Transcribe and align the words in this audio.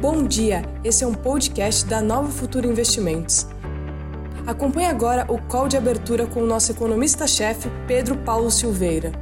Bom 0.00 0.26
dia, 0.26 0.62
esse 0.82 1.04
é 1.04 1.06
um 1.06 1.12
podcast 1.12 1.84
da 1.84 2.00
Nova 2.00 2.30
Futura 2.30 2.66
Investimentos. 2.66 3.46
Acompanhe 4.46 4.86
agora 4.86 5.30
o 5.30 5.38
call 5.46 5.68
de 5.68 5.76
abertura 5.76 6.26
com 6.26 6.42
o 6.42 6.46
nosso 6.46 6.72
economista-chefe, 6.72 7.68
Pedro 7.86 8.16
Paulo 8.24 8.50
Silveira. 8.50 9.12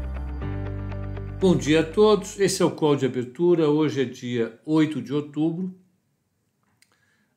Bom 1.41 1.56
dia 1.56 1.80
a 1.80 1.83
todos, 1.83 2.38
esse 2.38 2.62
é 2.62 2.64
o 2.64 2.71
call 2.71 2.95
de 2.95 3.04
abertura. 3.04 3.68
Hoje 3.68 4.02
é 4.02 4.04
dia 4.04 4.56
8 4.64 5.02
de 5.02 5.12
outubro. 5.12 5.75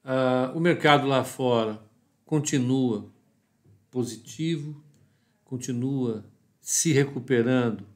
Uh, 0.05 0.55
o 0.55 0.59
mercado 0.59 1.07
lá 1.07 1.23
fora 1.23 1.81
continua 2.23 3.09
positivo, 3.89 4.79
continua 5.43 6.23
se 6.61 6.93
recuperando 6.93 7.87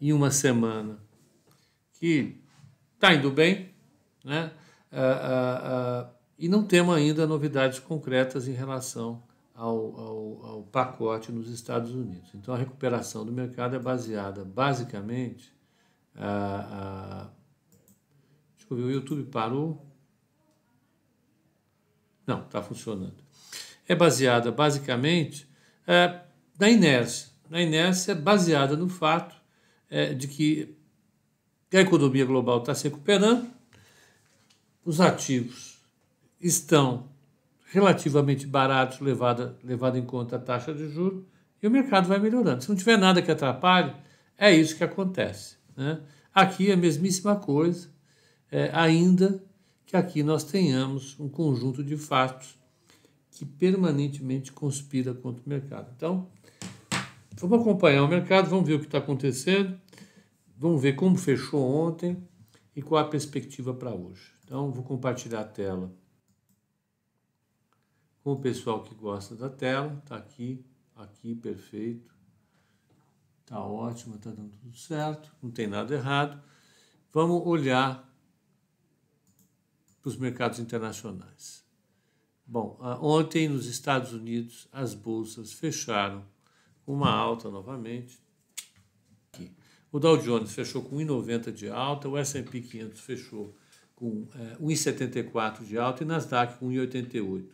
em 0.00 0.12
uma 0.12 0.30
semana 0.30 1.00
que 1.94 2.36
está 2.94 3.12
indo 3.12 3.32
bem, 3.32 3.70
né? 4.24 4.52
Uh, 4.94 4.96
uh, 4.96 6.06
uh, 6.06 6.14
e 6.38 6.48
não 6.48 6.62
temos 6.62 6.94
ainda 6.94 7.26
novidades 7.26 7.80
concretas 7.80 8.46
em 8.46 8.52
relação 8.52 9.24
ao, 9.52 10.00
ao, 10.00 10.46
ao, 10.46 10.62
pacote 10.62 11.32
nos 11.32 11.50
Estados 11.50 11.92
Unidos. 11.92 12.30
Então 12.32 12.54
a 12.54 12.56
recuperação 12.56 13.26
do 13.26 13.32
mercado 13.32 13.74
é 13.74 13.78
baseada 13.78 14.44
basicamente. 14.44 15.52
Uh, 16.14 17.28
deixa 18.56 18.70
eu 18.70 18.76
ver, 18.76 18.82
o 18.84 18.90
YouTube 18.90 19.24
parou. 19.24 19.84
Não, 22.24 22.42
está 22.42 22.62
funcionando. 22.62 23.22
É 23.88 23.96
baseada 23.96 24.52
basicamente 24.52 25.48
na 26.58 26.70
inércia. 26.70 27.30
Na 27.50 27.60
inércia 27.60 28.14
baseada 28.14 28.76
no 28.76 28.88
fato 28.88 29.36
de 30.16 30.26
que 30.26 30.78
a 31.72 31.80
economia 31.80 32.24
global 32.24 32.60
está 32.60 32.74
se 32.74 32.84
recuperando 32.84 33.53
os 34.84 35.00
ativos 35.00 35.78
estão 36.40 37.08
relativamente 37.72 38.46
baratos, 38.46 39.00
levada, 39.00 39.58
levado 39.64 39.98
em 39.98 40.04
conta 40.04 40.36
a 40.36 40.38
taxa 40.38 40.72
de 40.72 40.88
juros, 40.88 41.24
e 41.62 41.66
o 41.66 41.70
mercado 41.70 42.06
vai 42.06 42.18
melhorando. 42.18 42.62
Se 42.62 42.68
não 42.68 42.76
tiver 42.76 42.98
nada 42.98 43.22
que 43.22 43.30
atrapalhe, 43.30 43.94
é 44.36 44.54
isso 44.54 44.76
que 44.76 44.84
acontece. 44.84 45.56
Né? 45.76 46.00
Aqui 46.32 46.70
é 46.70 46.74
a 46.74 46.76
mesmíssima 46.76 47.36
coisa, 47.36 47.88
é, 48.52 48.70
ainda 48.72 49.42
que 49.86 49.96
aqui 49.96 50.22
nós 50.22 50.44
tenhamos 50.44 51.18
um 51.18 51.28
conjunto 51.28 51.82
de 51.82 51.96
fatos 51.96 52.56
que 53.30 53.44
permanentemente 53.44 54.52
conspira 54.52 55.14
contra 55.14 55.42
o 55.44 55.48
mercado. 55.48 55.90
Então, 55.96 56.28
vamos 57.40 57.60
acompanhar 57.60 58.04
o 58.04 58.08
mercado, 58.08 58.48
vamos 58.48 58.66
ver 58.66 58.74
o 58.74 58.80
que 58.80 58.86
está 58.86 58.98
acontecendo, 58.98 59.76
vamos 60.56 60.80
ver 60.80 60.94
como 60.94 61.16
fechou 61.16 61.60
ontem 61.60 62.16
e 62.76 62.82
qual 62.82 63.04
a 63.04 63.08
perspectiva 63.08 63.74
para 63.74 63.92
hoje. 63.92 64.33
Então, 64.44 64.70
vou 64.70 64.84
compartilhar 64.84 65.40
a 65.40 65.44
tela 65.44 65.92
com 68.22 68.32
o 68.32 68.40
pessoal 68.40 68.82
que 68.82 68.94
gosta 68.94 69.34
da 69.34 69.48
tela. 69.48 70.00
Está 70.02 70.16
aqui, 70.16 70.64
aqui, 70.94 71.34
perfeito. 71.34 72.14
Está 73.40 73.60
ótimo, 73.60 74.16
está 74.16 74.30
dando 74.30 74.56
tudo 74.56 74.76
certo, 74.76 75.30
não 75.42 75.50
tem 75.50 75.66
nada 75.66 75.94
errado. 75.94 76.42
Vamos 77.12 77.46
olhar 77.46 78.10
para 80.00 80.08
os 80.08 80.16
mercados 80.16 80.58
internacionais. 80.58 81.62
Bom, 82.46 82.78
ontem 83.00 83.48
nos 83.48 83.66
Estados 83.66 84.12
Unidos 84.12 84.68
as 84.72 84.94
bolsas 84.94 85.52
fecharam 85.52 86.24
uma 86.86 87.10
alta 87.10 87.50
novamente. 87.50 88.18
Aqui. 89.32 89.54
O 89.92 89.98
Dow 89.98 90.16
Jones 90.16 90.52
fechou 90.52 90.82
com 90.82 90.96
1,90 90.96 91.52
de 91.52 91.68
alta, 91.68 92.08
o 92.08 92.16
S&P 92.16 92.60
500 92.60 93.00
fechou 93.00 93.56
com 93.94 94.26
é, 94.34 94.56
1,74 94.56 95.64
de 95.64 95.78
alta 95.78 96.02
e 96.02 96.06
Nasdaq 96.06 96.58
com 96.58 96.68
1,88. 96.68 97.48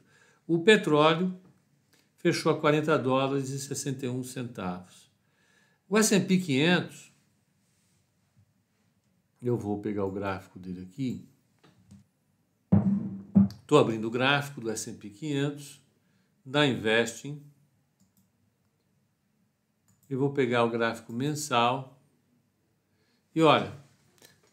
O 0.46 0.60
petróleo 0.60 1.38
fechou 2.16 2.52
a 2.52 2.60
40 2.60 2.98
dólares 2.98 3.50
e 3.50 3.58
61 3.58 4.22
centavos. 4.24 5.10
O 5.88 5.98
S&P 5.98 6.38
500, 6.38 7.12
eu 9.42 9.56
vou 9.56 9.80
pegar 9.80 10.04
o 10.04 10.10
gráfico 10.10 10.58
dele 10.58 10.82
aqui. 10.82 11.26
Estou 13.60 13.78
abrindo 13.78 14.06
o 14.06 14.10
gráfico 14.10 14.60
do 14.60 14.70
S&P 14.70 15.10
500 15.10 15.80
da 16.44 16.66
Investing. 16.66 17.42
Eu 20.08 20.18
vou 20.18 20.32
pegar 20.32 20.64
o 20.64 20.70
gráfico 20.70 21.12
mensal. 21.12 22.00
E 23.34 23.40
olha, 23.40 23.72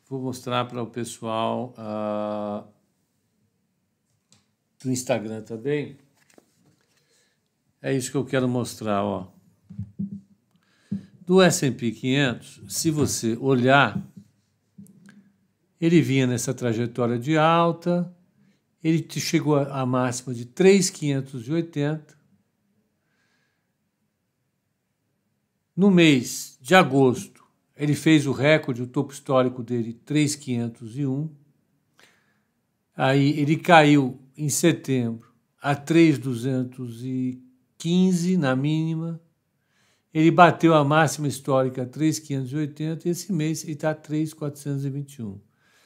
Vou 0.10 0.22
mostrar 0.22 0.64
para 0.66 0.82
o 0.82 0.88
pessoal 0.88 1.74
uh, 1.78 2.66
do 4.82 4.90
Instagram 4.90 5.42
também. 5.42 5.98
É 7.82 7.94
isso 7.94 8.10
que 8.10 8.16
eu 8.16 8.24
quero 8.24 8.48
mostrar, 8.48 9.04
ó. 9.04 9.28
Do 11.20 11.42
S&P 11.42 11.92
500, 11.92 12.62
se 12.70 12.90
você 12.90 13.36
olhar, 13.36 14.02
ele 15.80 16.02
vinha 16.02 16.26
nessa 16.26 16.54
trajetória 16.54 17.20
de 17.20 17.38
alta, 17.38 18.10
ele 18.82 19.06
chegou 19.20 19.58
à 19.58 19.86
máxima 19.86 20.34
de 20.34 20.46
3,580. 20.46 22.18
No 25.76 25.92
mês 25.92 26.58
de 26.62 26.74
agosto, 26.74 27.37
ele 27.78 27.94
fez 27.94 28.26
o 28.26 28.32
recorde, 28.32 28.82
o 28.82 28.88
topo 28.88 29.12
histórico 29.14 29.62
dele, 29.62 29.94
3,501. 29.94 31.30
Aí 32.96 33.40
ele 33.40 33.58
caiu 33.58 34.20
em 34.36 34.50
setembro 34.50 35.32
a 35.62 35.76
3,215 35.76 38.38
na 38.38 38.56
mínima. 38.56 39.22
Ele 40.12 40.32
bateu 40.32 40.74
a 40.74 40.84
máxima 40.84 41.28
histórica 41.28 41.86
3,580 41.86 43.08
e 43.08 43.12
esse 43.12 43.32
mês 43.32 43.64
ele 43.64 43.74
está 43.74 43.94
3,421. 43.94 45.40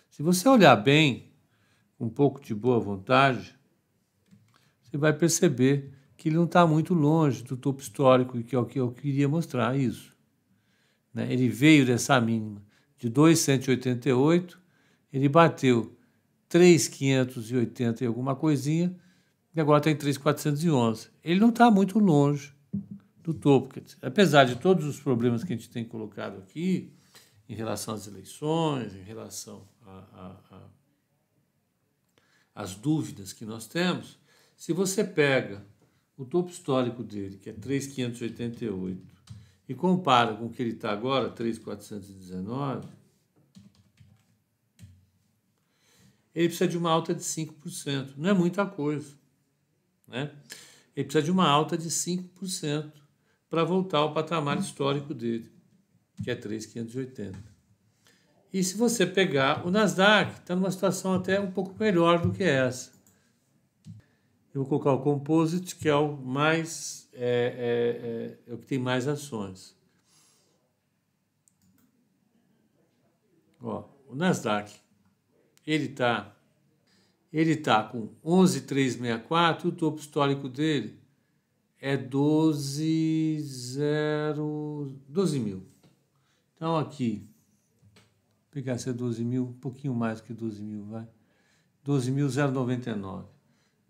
Se 0.09 0.23
você 0.23 0.47
olhar 0.47 0.78
bem, 0.78 1.34
um 2.00 2.08
pouco 2.08 2.41
de 2.41 2.56
boa 2.56 2.79
vontade, 2.79 3.53
você 4.81 4.97
vai 4.97 5.12
perceber 5.12 5.91
que 6.16 6.29
ele 6.29 6.38
não 6.38 6.46
está 6.46 6.66
muito 6.66 6.94
longe 6.94 7.44
do 7.44 7.58
topo 7.58 7.81
histórico, 7.81 8.41
que 8.44 8.56
é 8.56 8.59
o 8.59 8.66
que 8.66 8.79
eu 8.79 8.91
queria 8.91 9.28
mostrar 9.28 9.78
isso. 9.78 10.16
Né? 11.13 11.31
Ele 11.31 11.49
veio 11.49 11.85
dessa 11.85 12.19
mínima 12.19 12.61
de 12.97 13.09
2,188, 13.09 14.59
ele 15.11 15.27
bateu 15.27 15.97
3,580 16.47 18.03
e 18.03 18.07
alguma 18.07 18.35
coisinha, 18.35 18.95
e 19.55 19.59
agora 19.59 19.79
está 19.79 19.91
em 19.91 19.95
3,411. 19.95 21.09
Ele 21.23 21.39
não 21.39 21.49
está 21.49 21.69
muito 21.69 21.99
longe 21.99 22.53
do 23.22 23.33
topo. 23.33 23.81
Apesar 24.01 24.45
de 24.45 24.55
todos 24.55 24.85
os 24.85 24.99
problemas 24.99 25.44
que 25.44 25.53
a 25.53 25.55
gente 25.55 25.69
tem 25.69 25.83
colocado 25.83 26.38
aqui, 26.38 26.94
em 27.47 27.55
relação 27.55 27.93
às 27.93 28.07
eleições, 28.07 28.95
em 28.95 29.03
relação 29.03 29.67
às 32.55 32.75
dúvidas 32.75 33.33
que 33.33 33.45
nós 33.45 33.67
temos, 33.67 34.17
se 34.55 34.72
você 34.72 35.03
pega 35.03 35.66
o 36.17 36.23
topo 36.23 36.49
histórico 36.49 37.03
dele, 37.03 37.38
que 37.38 37.49
é 37.49 37.53
3,588, 37.53 39.01
e 39.71 39.73
compara 39.73 40.35
com 40.35 40.47
o 40.47 40.49
que 40.49 40.61
ele 40.61 40.73
está 40.73 40.91
agora, 40.91 41.29
3,419, 41.29 42.89
ele 46.35 46.49
precisa 46.49 46.67
de 46.67 46.77
uma 46.77 46.91
alta 46.91 47.15
de 47.15 47.21
5%. 47.21 48.15
Não 48.17 48.29
é 48.29 48.33
muita 48.33 48.65
coisa. 48.65 49.15
Né? 50.05 50.29
Ele 50.93 51.05
precisa 51.05 51.23
de 51.23 51.31
uma 51.31 51.47
alta 51.47 51.77
de 51.77 51.87
5% 51.87 52.91
para 53.49 53.63
voltar 53.63 53.99
ao 53.99 54.13
patamar 54.13 54.59
histórico 54.59 55.13
dele, 55.13 55.49
que 56.21 56.29
é 56.29 56.35
3,580. 56.35 57.39
E 58.51 58.61
se 58.65 58.75
você 58.75 59.05
pegar 59.05 59.66
o 59.66 59.72
Nasdaq, 59.72 60.34
está 60.34 60.53
numa 60.53 60.69
situação 60.69 61.13
até 61.13 61.40
um 61.40 61.49
pouco 61.49 61.73
melhor 61.79 62.19
do 62.22 62.34
que 62.34 62.43
essa. 62.43 62.91
Eu 64.53 64.63
vou 64.63 64.65
colocar 64.65 64.91
o 64.91 65.01
Composite, 65.01 65.75
que 65.75 65.87
é 65.87 65.95
o 65.95 66.15
mais 66.17 67.09
é, 67.13 68.37
é, 68.47 68.49
é, 68.49 68.51
é 68.51 68.53
o 68.53 68.57
que 68.57 68.65
tem 68.65 68.79
mais 68.79 69.07
ações. 69.07 69.75
Ó, 73.61 73.85
o 74.07 74.15
Nasdaq, 74.15 74.73
ele 75.65 75.85
está 75.85 76.35
ele 77.31 77.55
tá 77.55 77.81
com 77.83 78.09
11,364, 78.25 79.69
o 79.69 79.71
topo 79.71 79.99
histórico 79.99 80.49
dele 80.49 80.99
é 81.79 81.95
12, 81.95 83.39
0, 83.39 84.95
12 85.07 85.39
mil. 85.39 85.63
Então 86.55 86.77
aqui, 86.77 87.27
vou 87.95 88.51
pegar 88.51 88.73
essa 88.73 88.93
12 88.93 89.23
mil, 89.23 89.45
um 89.45 89.53
pouquinho 89.53 89.93
mais 89.95 90.19
que 90.19 90.33
12 90.33 90.61
mil, 90.61 90.83
vai. 90.85 91.07
12.099. 91.85 93.25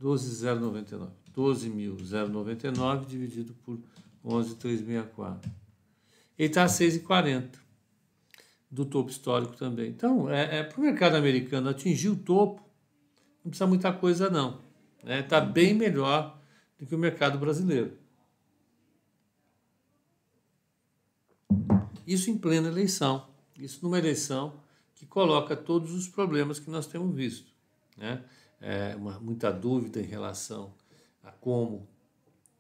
12.099. 0.01 1.09
12.099 1.35 3.05
dividido 3.05 3.53
por 3.63 3.79
11.364. 4.25 5.49
Ele 6.37 6.47
está 6.47 6.63
a 6.63 6.67
6,40 6.67 7.49
do 8.69 8.85
topo 8.85 9.09
histórico 9.09 9.55
também. 9.55 9.89
Então, 9.89 10.29
é, 10.29 10.59
é 10.59 10.63
para 10.63 10.79
o 10.79 10.83
mercado 10.83 11.15
americano 11.15 11.69
atingir 11.69 12.09
o 12.09 12.15
topo, 12.15 12.61
não 13.43 13.49
precisa 13.49 13.67
muita 13.67 13.91
coisa 13.91 14.29
não. 14.29 14.59
Está 14.99 15.09
né? 15.09 15.23
Tá 15.23 15.41
bem 15.41 15.73
melhor 15.73 16.39
do 16.79 16.85
que 16.85 16.95
o 16.95 16.97
mercado 16.97 17.37
brasileiro. 17.37 17.97
Isso 22.05 22.29
em 22.29 22.37
plena 22.37 22.67
eleição. 22.67 23.27
Isso 23.57 23.79
numa 23.83 23.99
eleição 23.99 24.59
que 24.95 25.05
coloca 25.05 25.55
todos 25.55 25.93
os 25.93 26.07
problemas 26.07 26.59
que 26.59 26.69
nós 26.69 26.87
temos 26.87 27.15
visto. 27.15 27.51
Né? 27.97 28.23
É 28.61 28.95
uma, 28.95 29.19
muita 29.19 29.51
dúvida 29.51 29.99
em 29.99 30.05
relação 30.05 30.73
a 31.23 31.31
como 31.31 31.87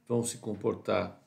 vão 0.07 0.23
se 0.23 0.39
comportar 0.39 1.21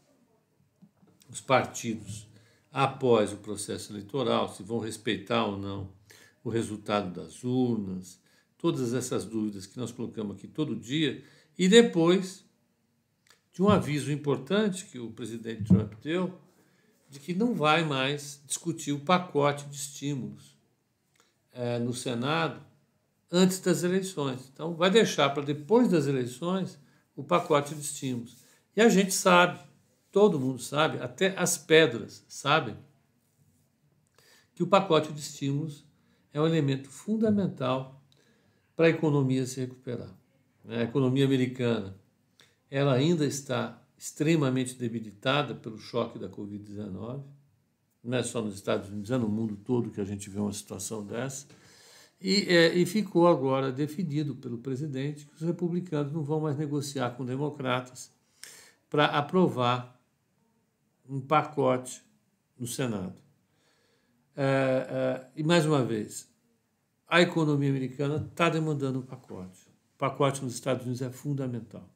os 1.30 1.40
partidos 1.40 2.28
após 2.72 3.32
o 3.32 3.36
processo 3.36 3.92
eleitoral, 3.92 4.52
se 4.52 4.62
vão 4.62 4.80
respeitar 4.80 5.46
ou 5.46 5.56
não 5.56 5.92
o 6.42 6.50
resultado 6.50 7.10
das 7.10 7.44
urnas, 7.44 8.20
todas 8.58 8.92
essas 8.92 9.24
dúvidas 9.24 9.64
que 9.64 9.78
nós 9.78 9.92
colocamos 9.92 10.36
aqui 10.36 10.48
todo 10.48 10.74
dia, 10.74 11.24
e 11.56 11.68
depois 11.68 12.44
de 13.52 13.62
um 13.62 13.68
aviso 13.68 14.10
importante 14.10 14.86
que 14.86 14.98
o 14.98 15.12
presidente 15.12 15.64
Trump 15.64 15.94
deu, 16.02 16.36
de 17.08 17.20
que 17.20 17.32
não 17.32 17.54
vai 17.54 17.84
mais 17.84 18.42
discutir 18.44 18.92
o 18.92 18.98
pacote 18.98 19.64
de 19.66 19.76
estímulos 19.76 20.56
é, 21.52 21.78
no 21.78 21.94
Senado 21.94 22.60
antes 23.34 23.58
das 23.58 23.82
eleições. 23.82 24.48
Então, 24.52 24.74
vai 24.74 24.88
deixar 24.88 25.30
para 25.30 25.42
depois 25.42 25.88
das 25.88 26.06
eleições 26.06 26.78
o 27.16 27.24
pacote 27.24 27.74
de 27.74 27.80
estímulos. 27.80 28.36
E 28.76 28.80
a 28.80 28.88
gente 28.88 29.12
sabe, 29.12 29.58
todo 30.12 30.38
mundo 30.38 30.62
sabe, 30.62 31.00
até 31.00 31.36
as 31.36 31.58
pedras 31.58 32.24
sabem, 32.28 32.76
que 34.54 34.62
o 34.62 34.68
pacote 34.68 35.12
de 35.12 35.20
estímulos 35.20 35.84
é 36.32 36.40
um 36.40 36.46
elemento 36.46 36.88
fundamental 36.88 38.00
para 38.76 38.86
a 38.86 38.90
economia 38.90 39.44
se 39.46 39.60
recuperar. 39.60 40.14
A 40.68 40.82
economia 40.82 41.24
americana 41.24 41.96
ela 42.70 42.94
ainda 42.94 43.26
está 43.26 43.82
extremamente 43.98 44.74
debilitada 44.74 45.54
pelo 45.54 45.78
choque 45.78 46.18
da 46.18 46.28
Covid-19. 46.28 47.22
Não 48.02 48.18
é 48.18 48.22
só 48.22 48.40
nos 48.40 48.54
Estados 48.54 48.88
Unidos, 48.88 49.10
é 49.10 49.18
no 49.18 49.28
mundo 49.28 49.56
todo 49.56 49.90
que 49.90 50.00
a 50.00 50.04
gente 50.04 50.30
vê 50.30 50.38
uma 50.38 50.52
situação 50.52 51.04
dessa. 51.04 51.46
E, 52.26 52.48
é, 52.48 52.74
e 52.74 52.86
ficou 52.86 53.28
agora 53.28 53.70
definido 53.70 54.34
pelo 54.34 54.56
presidente 54.56 55.26
que 55.26 55.34
os 55.34 55.42
republicanos 55.42 56.10
não 56.10 56.22
vão 56.22 56.40
mais 56.40 56.56
negociar 56.56 57.10
com 57.10 57.22
democratas 57.22 58.10
para 58.88 59.04
aprovar 59.04 60.00
um 61.06 61.20
pacote 61.20 62.02
no 62.58 62.66
Senado. 62.66 63.14
É, 64.34 64.42
é, 64.42 65.26
e 65.36 65.42
mais 65.42 65.66
uma 65.66 65.84
vez, 65.84 66.26
a 67.06 67.20
economia 67.20 67.68
americana 67.68 68.26
está 68.26 68.48
demandando 68.48 69.00
um 69.00 69.02
pacote. 69.02 69.68
O 69.94 69.98
pacote 69.98 70.42
nos 70.42 70.54
Estados 70.54 70.86
Unidos 70.86 71.02
é 71.02 71.10
fundamental. 71.10 71.86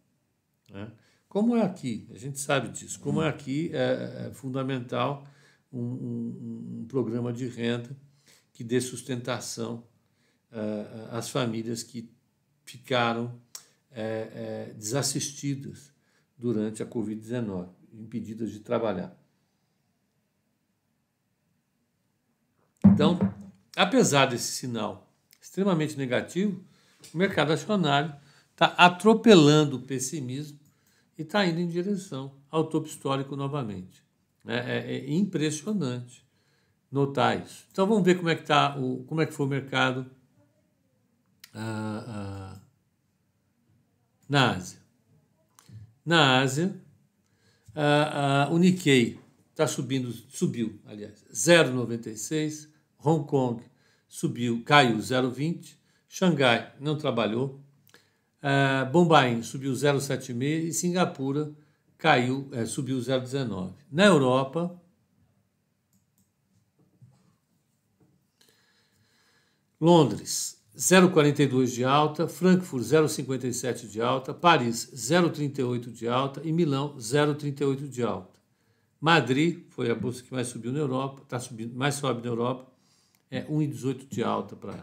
Né? 0.70 0.92
Como 1.26 1.56
é 1.56 1.62
aqui, 1.62 2.06
a 2.12 2.18
gente 2.18 2.38
sabe 2.38 2.68
disso, 2.68 3.00
como 3.00 3.22
é 3.22 3.28
aqui 3.30 3.70
é, 3.72 4.26
é 4.26 4.30
fundamental 4.34 5.26
um, 5.72 5.80
um, 5.80 6.80
um, 6.80 6.86
programa 6.86 7.32
de 7.32 7.48
renda 7.48 7.96
que 8.52 8.62
dê 8.62 8.78
sustentação 8.78 9.84
uh, 10.52 11.16
às 11.16 11.28
famílias 11.30 11.82
que 11.82 12.10
ficaram 12.64 13.40
é, 13.90 14.68
é, 14.70 14.74
desassistidas 14.74 15.92
durante 16.36 16.82
a 16.82 16.86
Covid-19, 16.86 17.68
impedidas 17.92 18.50
de 18.50 18.60
trabalhar. 18.60 19.16
Então, 22.84 23.18
apesar 23.76 24.26
desse 24.26 24.52
sinal 24.52 25.10
extremamente 25.40 25.96
negativo, 25.96 26.62
o 27.12 27.16
mercado 27.16 27.52
acionário 27.52 28.14
está 28.52 28.66
atropelando 28.66 29.76
o 29.76 29.82
pessimismo 29.82 30.58
e 31.16 31.22
está 31.22 31.46
indo 31.46 31.60
em 31.60 31.68
direção 31.68 32.34
ao 32.50 32.64
topo 32.64 32.86
histórico 32.86 33.34
novamente. 33.34 34.04
É, 34.46 34.56
é, 34.56 34.96
é, 34.96 35.12
impressionante 35.12 36.26
notar 36.90 37.42
isso. 37.42 37.66
Então 37.70 37.86
vamos 37.86 38.04
ver 38.04 38.16
como 38.16 38.30
é 38.30 38.34
que 38.34 38.44
tá 38.44 38.78
o, 38.78 39.04
como 39.04 39.20
é 39.20 39.26
que 39.26 39.32
foi 39.32 39.46
o 39.46 39.48
mercado 39.48 40.10
ah, 41.58 42.04
ah, 42.08 42.60
na 44.28 44.52
Ásia. 44.52 44.78
Na 46.04 46.40
Ásia, 46.40 46.80
ah, 47.74 48.48
o 48.50 48.58
Nikkei 48.58 49.18
está 49.50 49.66
subindo, 49.66 50.12
subiu, 50.12 50.80
aliás, 50.86 51.24
0,96. 51.32 52.68
Hong 52.98 53.26
Kong 53.26 53.62
subiu, 54.08 54.62
caiu 54.64 54.98
0,20. 54.98 55.76
Xangai 56.08 56.72
não 56.80 56.96
trabalhou, 56.96 57.62
Uh, 58.38 58.88
Bombaim 58.92 59.42
subiu 59.42 59.72
0,76 59.72 60.68
e 60.68 60.72
Singapura 60.72 61.52
caiu, 61.96 62.48
é, 62.52 62.64
subiu 62.64 62.96
0,19. 62.98 63.74
Na 63.90 64.04
Europa, 64.04 64.80
Londres 69.80 70.57
0,42 70.78 71.74
de 71.74 71.84
alta, 71.84 72.28
Frankfurt 72.28 72.84
0,57 72.84 73.88
de 73.88 74.00
alta, 74.00 74.32
Paris 74.32 74.88
0,38 74.94 75.90
de 75.90 76.06
alta 76.06 76.40
e 76.44 76.52
Milão 76.52 76.94
0,38 76.96 77.88
de 77.88 78.04
alta. 78.04 78.38
Madrid 79.00 79.64
foi 79.70 79.90
a 79.90 79.94
bolsa 79.94 80.22
que 80.22 80.32
mais 80.32 80.46
subiu 80.46 80.70
na 80.72 80.78
Europa, 80.78 81.22
está 81.24 81.40
subindo, 81.40 81.74
mais 81.74 81.96
sobe 81.96 82.22
na 82.22 82.28
Europa, 82.28 82.70
é 83.28 83.42
1,18 83.42 84.06
de 84.08 84.22
alta 84.22 84.54
para 84.54 84.78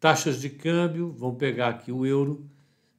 Taxas 0.00 0.40
de 0.40 0.50
câmbio, 0.50 1.14
vamos 1.16 1.38
pegar 1.38 1.68
aqui 1.68 1.92
o 1.92 2.04
euro, 2.04 2.50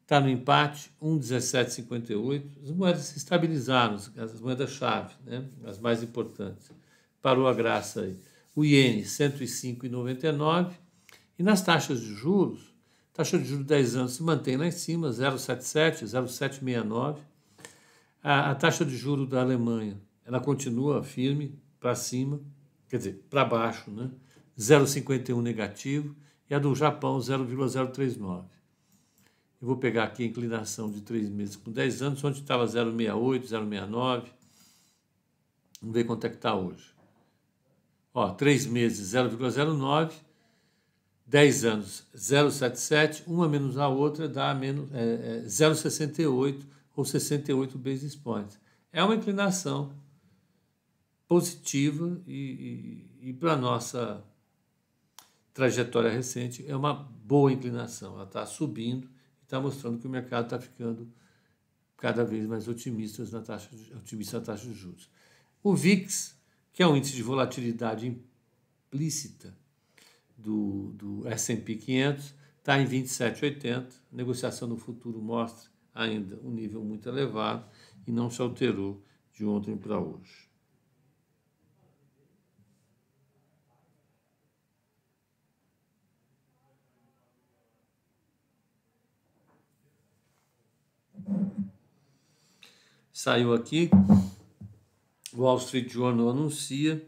está 0.02 0.18
no 0.22 0.30
empate, 0.30 0.90
1,1758. 1.02 2.44
As 2.64 2.72
moedas 2.72 3.02
se 3.02 3.18
estabilizaram, 3.18 3.96
as 3.96 4.40
moedas-chave, 4.40 5.14
né? 5.26 5.44
as 5.66 5.78
mais 5.78 6.02
importantes. 6.02 6.72
Parou 7.22 7.50
a 7.50 7.54
graça 7.54 8.02
aí. 8.02 8.18
O 8.56 8.64
iene, 8.64 9.02
105,99. 9.02 10.72
E 11.42 11.44
nas 11.44 11.64
taxas 11.64 12.00
de 12.02 12.14
juros, 12.14 12.72
taxa 13.12 13.36
de 13.36 13.46
juros 13.46 13.64
de 13.64 13.70
10 13.70 13.96
anos 13.96 14.12
se 14.14 14.22
mantém 14.22 14.58
lá 14.58 14.68
em 14.68 14.72
cima, 14.72 15.10
0,77, 15.10 16.06
0,769. 16.06 17.20
A, 18.22 18.52
a 18.52 18.54
taxa 18.54 18.86
de 18.86 18.96
juros 18.96 19.28
da 19.28 19.42
Alemanha, 19.42 20.00
ela 20.24 20.40
continua 20.40 21.02
firme 21.02 21.60
para 21.80 21.96
cima, 21.96 22.40
quer 22.88 22.98
dizer, 22.98 23.26
para 23.28 23.44
baixo, 23.44 23.90
né? 23.90 24.12
0,51 24.56 25.42
negativo 25.42 26.16
e 26.48 26.54
a 26.54 26.60
do 26.60 26.76
Japão 26.76 27.20
0,039. 27.20 28.46
Eu 29.60 29.68
vou 29.68 29.78
pegar 29.78 30.04
aqui 30.04 30.22
a 30.22 30.28
inclinação 30.28 30.92
de 30.92 31.02
três 31.02 31.28
meses 31.28 31.56
com 31.56 31.72
10 31.72 32.04
anos, 32.04 32.24
onde 32.24 32.40
estava 32.40 32.66
0,68, 32.68 33.46
0,69. 33.48 34.26
Vamos 35.82 35.96
ver 35.96 36.04
quanto 36.04 36.24
é 36.24 36.30
que 36.30 36.36
está 36.36 36.54
hoje. 36.54 36.94
Ó, 38.14 38.30
3 38.30 38.68
meses 38.68 39.16
0,09, 39.16 40.14
10 41.32 41.64
anos 41.64 42.04
0,77, 42.14 43.24
uma 43.26 43.48
menos 43.48 43.78
a 43.78 43.88
outra 43.88 44.28
dá 44.28 44.54
menos, 44.54 44.94
é, 44.94 45.38
é, 45.38 45.46
0,68 45.46 46.66
ou 46.94 47.06
68 47.06 47.78
basis 47.78 48.18
points. 48.18 48.60
É 48.92 49.02
uma 49.02 49.16
inclinação 49.16 49.94
positiva 51.30 52.22
e, 52.28 53.08
e, 53.22 53.30
e 53.30 53.34
para 53.34 53.54
a 53.54 53.56
nossa 53.56 54.22
trajetória 55.54 56.12
recente 56.12 56.66
é 56.68 56.76
uma 56.76 56.94
boa 56.94 57.50
inclinação. 57.50 58.16
Ela 58.16 58.26
está 58.26 58.46
subindo 58.46 59.08
e 59.40 59.44
está 59.44 59.58
mostrando 59.58 60.00
que 60.00 60.08
o 60.08 60.10
mercado 60.10 60.44
está 60.44 60.60
ficando 60.60 61.08
cada 61.96 62.26
vez 62.26 62.46
mais 62.46 62.68
otimista 62.68 63.24
na 63.32 63.40
taxa 63.40 63.70
de, 63.74 63.94
otimista 63.94 64.38
na 64.38 64.44
taxa 64.44 64.68
de 64.68 64.74
juros. 64.74 65.10
O 65.64 65.74
VIX, 65.78 66.36
que 66.74 66.84
é 66.84 66.88
um 66.88 66.98
índice 66.98 67.16
de 67.16 67.24
volatilidade 67.24 68.06
implícita 68.06 69.62
do, 70.42 70.92
do 70.94 71.28
S&P 71.28 71.76
500, 71.76 72.36
está 72.58 72.80
em 72.80 72.86
27,80. 72.86 73.86
A 74.12 74.16
negociação 74.16 74.68
no 74.68 74.78
futuro 74.78 75.22
mostra 75.22 75.70
ainda 75.94 76.40
um 76.44 76.52
nível 76.52 76.84
muito 76.84 77.08
elevado 77.08 77.66
e 78.08 78.12
não 78.12 78.30
se 78.30 78.42
alterou 78.42 79.04
de 79.34 79.46
ontem 79.46 79.78
para 79.78 80.00
hoje. 80.00 80.50
Saiu 93.14 93.54
aqui, 93.54 93.88
o 95.32 95.42
Wall 95.42 95.58
Street 95.58 95.92
Journal 95.92 96.30
anuncia 96.30 97.08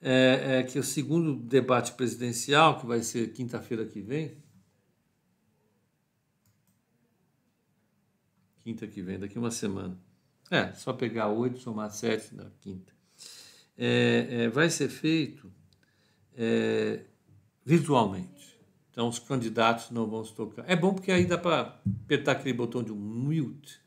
é, 0.00 0.58
é, 0.58 0.62
que 0.62 0.78
o 0.78 0.84
segundo 0.84 1.34
debate 1.34 1.92
presidencial, 1.92 2.78
que 2.80 2.86
vai 2.86 3.02
ser 3.02 3.32
quinta-feira 3.32 3.84
que 3.84 4.00
vem, 4.00 4.36
quinta 8.62 8.86
que 8.86 9.02
vem, 9.02 9.18
daqui 9.18 9.38
uma 9.38 9.50
semana. 9.50 9.98
É, 10.50 10.72
só 10.72 10.92
pegar 10.92 11.28
oito, 11.28 11.58
somar 11.58 11.90
sete 11.90 12.34
na 12.34 12.50
quinta. 12.60 12.92
É, 13.76 14.26
é, 14.30 14.48
vai 14.48 14.70
ser 14.70 14.88
feito 14.88 15.52
é, 16.34 17.04
virtualmente. 17.64 18.58
Então 18.90 19.08
os 19.08 19.18
candidatos 19.18 19.90
não 19.90 20.06
vão 20.06 20.24
se 20.24 20.34
tocar. 20.34 20.64
É 20.68 20.74
bom 20.74 20.94
porque 20.94 21.12
aí 21.12 21.24
dá 21.24 21.38
para 21.38 21.80
apertar 22.04 22.32
aquele 22.32 22.52
botão 22.52 22.82
de 22.82 22.92
mute. 22.92 23.80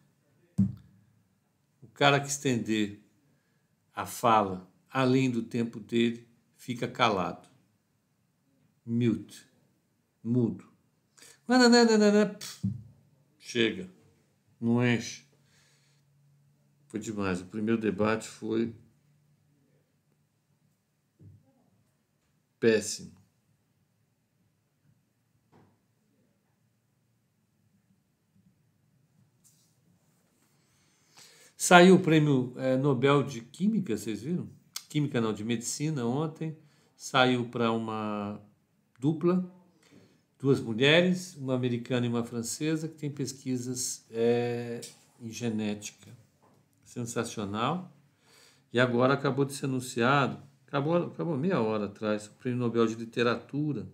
O 1.81 1.87
cara 1.93 2.19
que 2.19 2.27
estender 2.27 3.01
a 3.93 4.05
fala 4.05 4.70
além 4.91 5.31
do 5.31 5.41
tempo 5.41 5.79
dele 5.79 6.27
fica 6.57 6.87
calado. 6.87 7.49
Mute. 8.85 9.47
Mudo. 10.23 10.69
Chega. 13.39 13.89
Não 14.59 14.85
enche. 14.85 15.25
Foi 16.87 16.99
demais. 16.99 17.41
O 17.41 17.45
primeiro 17.45 17.79
debate 17.79 18.27
foi 18.27 18.75
péssimo. 22.59 23.19
Saiu 31.55 31.95
o 31.95 31.99
prêmio 31.99 32.53
é, 32.57 32.75
Nobel 32.75 33.23
de 33.23 33.39
Química, 33.41 33.95
vocês 33.95 34.23
viram? 34.23 34.49
Química 34.91 35.21
não, 35.21 35.31
de 35.31 35.45
Medicina 35.45 36.05
ontem. 36.05 36.57
Saiu 36.97 37.45
para 37.45 37.71
uma 37.71 38.41
dupla, 38.99 39.49
duas 40.37 40.59
mulheres, 40.59 41.33
uma 41.37 41.55
americana 41.55 42.05
e 42.05 42.09
uma 42.09 42.25
francesa, 42.25 42.89
que 42.89 42.95
tem 42.95 43.09
pesquisas 43.09 44.05
é, 44.11 44.81
em 45.21 45.29
genética. 45.29 46.11
Sensacional. 46.83 47.89
E 48.73 48.81
agora 48.81 49.13
acabou 49.13 49.45
de 49.45 49.53
ser 49.53 49.63
anunciado, 49.63 50.43
acabou, 50.67 50.97
acabou 50.97 51.37
meia 51.37 51.61
hora 51.61 51.85
atrás, 51.85 52.27
o 52.27 52.31
Prêmio 52.31 52.59
Nobel 52.59 52.85
de 52.85 52.95
Literatura. 52.95 53.87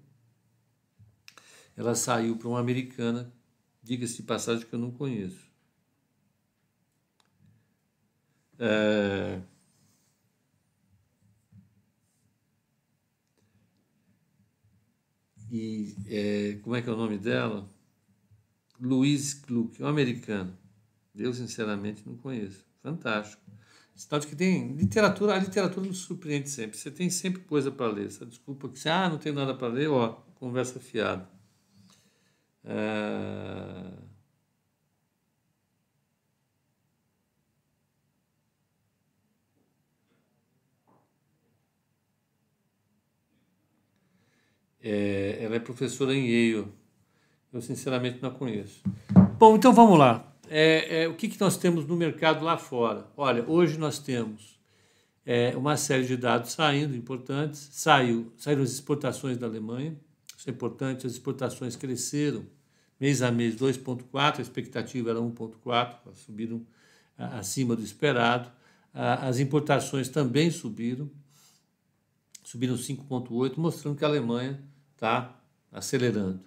Ela 1.75 1.93
saiu 1.93 2.37
para 2.37 2.47
uma 2.47 2.59
americana, 2.59 3.31
diga-se 3.83 4.15
de 4.15 4.23
passagem 4.23 4.65
que 4.65 4.73
eu 4.73 4.79
não 4.79 4.89
conheço. 4.89 5.47
É... 8.57 9.39
E 15.51 15.95
é, 16.07 16.59
como 16.61 16.75
é 16.75 16.81
que 16.81 16.89
é 16.89 16.93
o 16.93 16.97
nome 16.97 17.17
dela? 17.17 17.69
Louise 18.79 19.41
Gluck, 19.47 19.79
uma 19.81 19.89
americana. 19.89 20.57
Eu, 21.15 21.33
sinceramente, 21.33 22.03
não 22.05 22.15
conheço. 22.17 22.65
Fantástico. 22.81 23.41
Sinal 23.95 24.21
que 24.21 24.35
tem 24.35 24.75
literatura, 24.75 25.33
a 25.33 25.39
literatura 25.39 25.87
nos 25.87 25.99
surpreende 25.99 26.49
sempre. 26.49 26.77
Você 26.77 26.91
tem 26.91 27.09
sempre 27.09 27.41
coisa 27.41 27.71
para 27.71 27.91
ler. 27.91 28.05
Essa 28.05 28.25
desculpa 28.25 28.69
que 28.69 28.77
você, 28.77 28.89
ah, 28.89 29.09
não 29.09 29.17
tem 29.17 29.31
nada 29.31 29.55
para 29.55 29.67
ler, 29.67 29.89
ó, 29.89 30.09
conversa 30.35 30.79
fiada. 30.79 31.27
É... 32.63 33.91
É, 44.81 45.39
ela 45.41 45.55
é 45.55 45.59
professora 45.59 46.13
em 46.13 46.25
Yale. 46.25 46.67
Eu, 47.51 47.61
sinceramente, 47.61 48.19
não 48.21 48.29
a 48.29 48.31
conheço. 48.31 48.81
Bom, 49.39 49.55
então 49.55 49.73
vamos 49.73 49.97
lá. 49.97 50.33
É, 50.49 51.03
é, 51.03 51.07
o 51.07 51.15
que, 51.15 51.27
que 51.27 51.39
nós 51.39 51.57
temos 51.57 51.85
no 51.85 51.95
mercado 51.95 52.43
lá 52.43 52.57
fora? 52.57 53.07
Olha, 53.15 53.43
hoje 53.47 53.77
nós 53.77 53.99
temos 53.99 54.59
é, 55.25 55.55
uma 55.57 55.75
série 55.75 56.05
de 56.05 56.15
dados 56.15 56.51
saindo 56.53 56.95
importantes. 56.95 57.69
Saiu, 57.71 58.31
saíram 58.37 58.63
as 58.63 58.71
exportações 58.71 59.37
da 59.37 59.47
Alemanha, 59.47 59.95
isso 60.37 60.49
é 60.49 60.53
importante. 60.53 61.05
As 61.05 61.13
exportações 61.13 61.75
cresceram 61.75 62.45
mês 62.99 63.21
a 63.21 63.31
mês 63.31 63.55
2,4, 63.55 64.39
a 64.39 64.41
expectativa 64.41 65.09
era 65.09 65.19
1,4, 65.19 65.95
subiram 66.15 66.65
acima 67.17 67.75
do 67.75 67.83
esperado. 67.83 68.51
As 68.93 69.39
importações 69.39 70.09
também 70.09 70.49
subiram, 70.49 71.09
subiram 72.47 72.75
5,8, 72.75 73.57
mostrando 73.57 73.97
que 73.97 74.05
a 74.05 74.07
Alemanha 74.07 74.63
está 74.95 75.37
acelerando. 75.69 76.39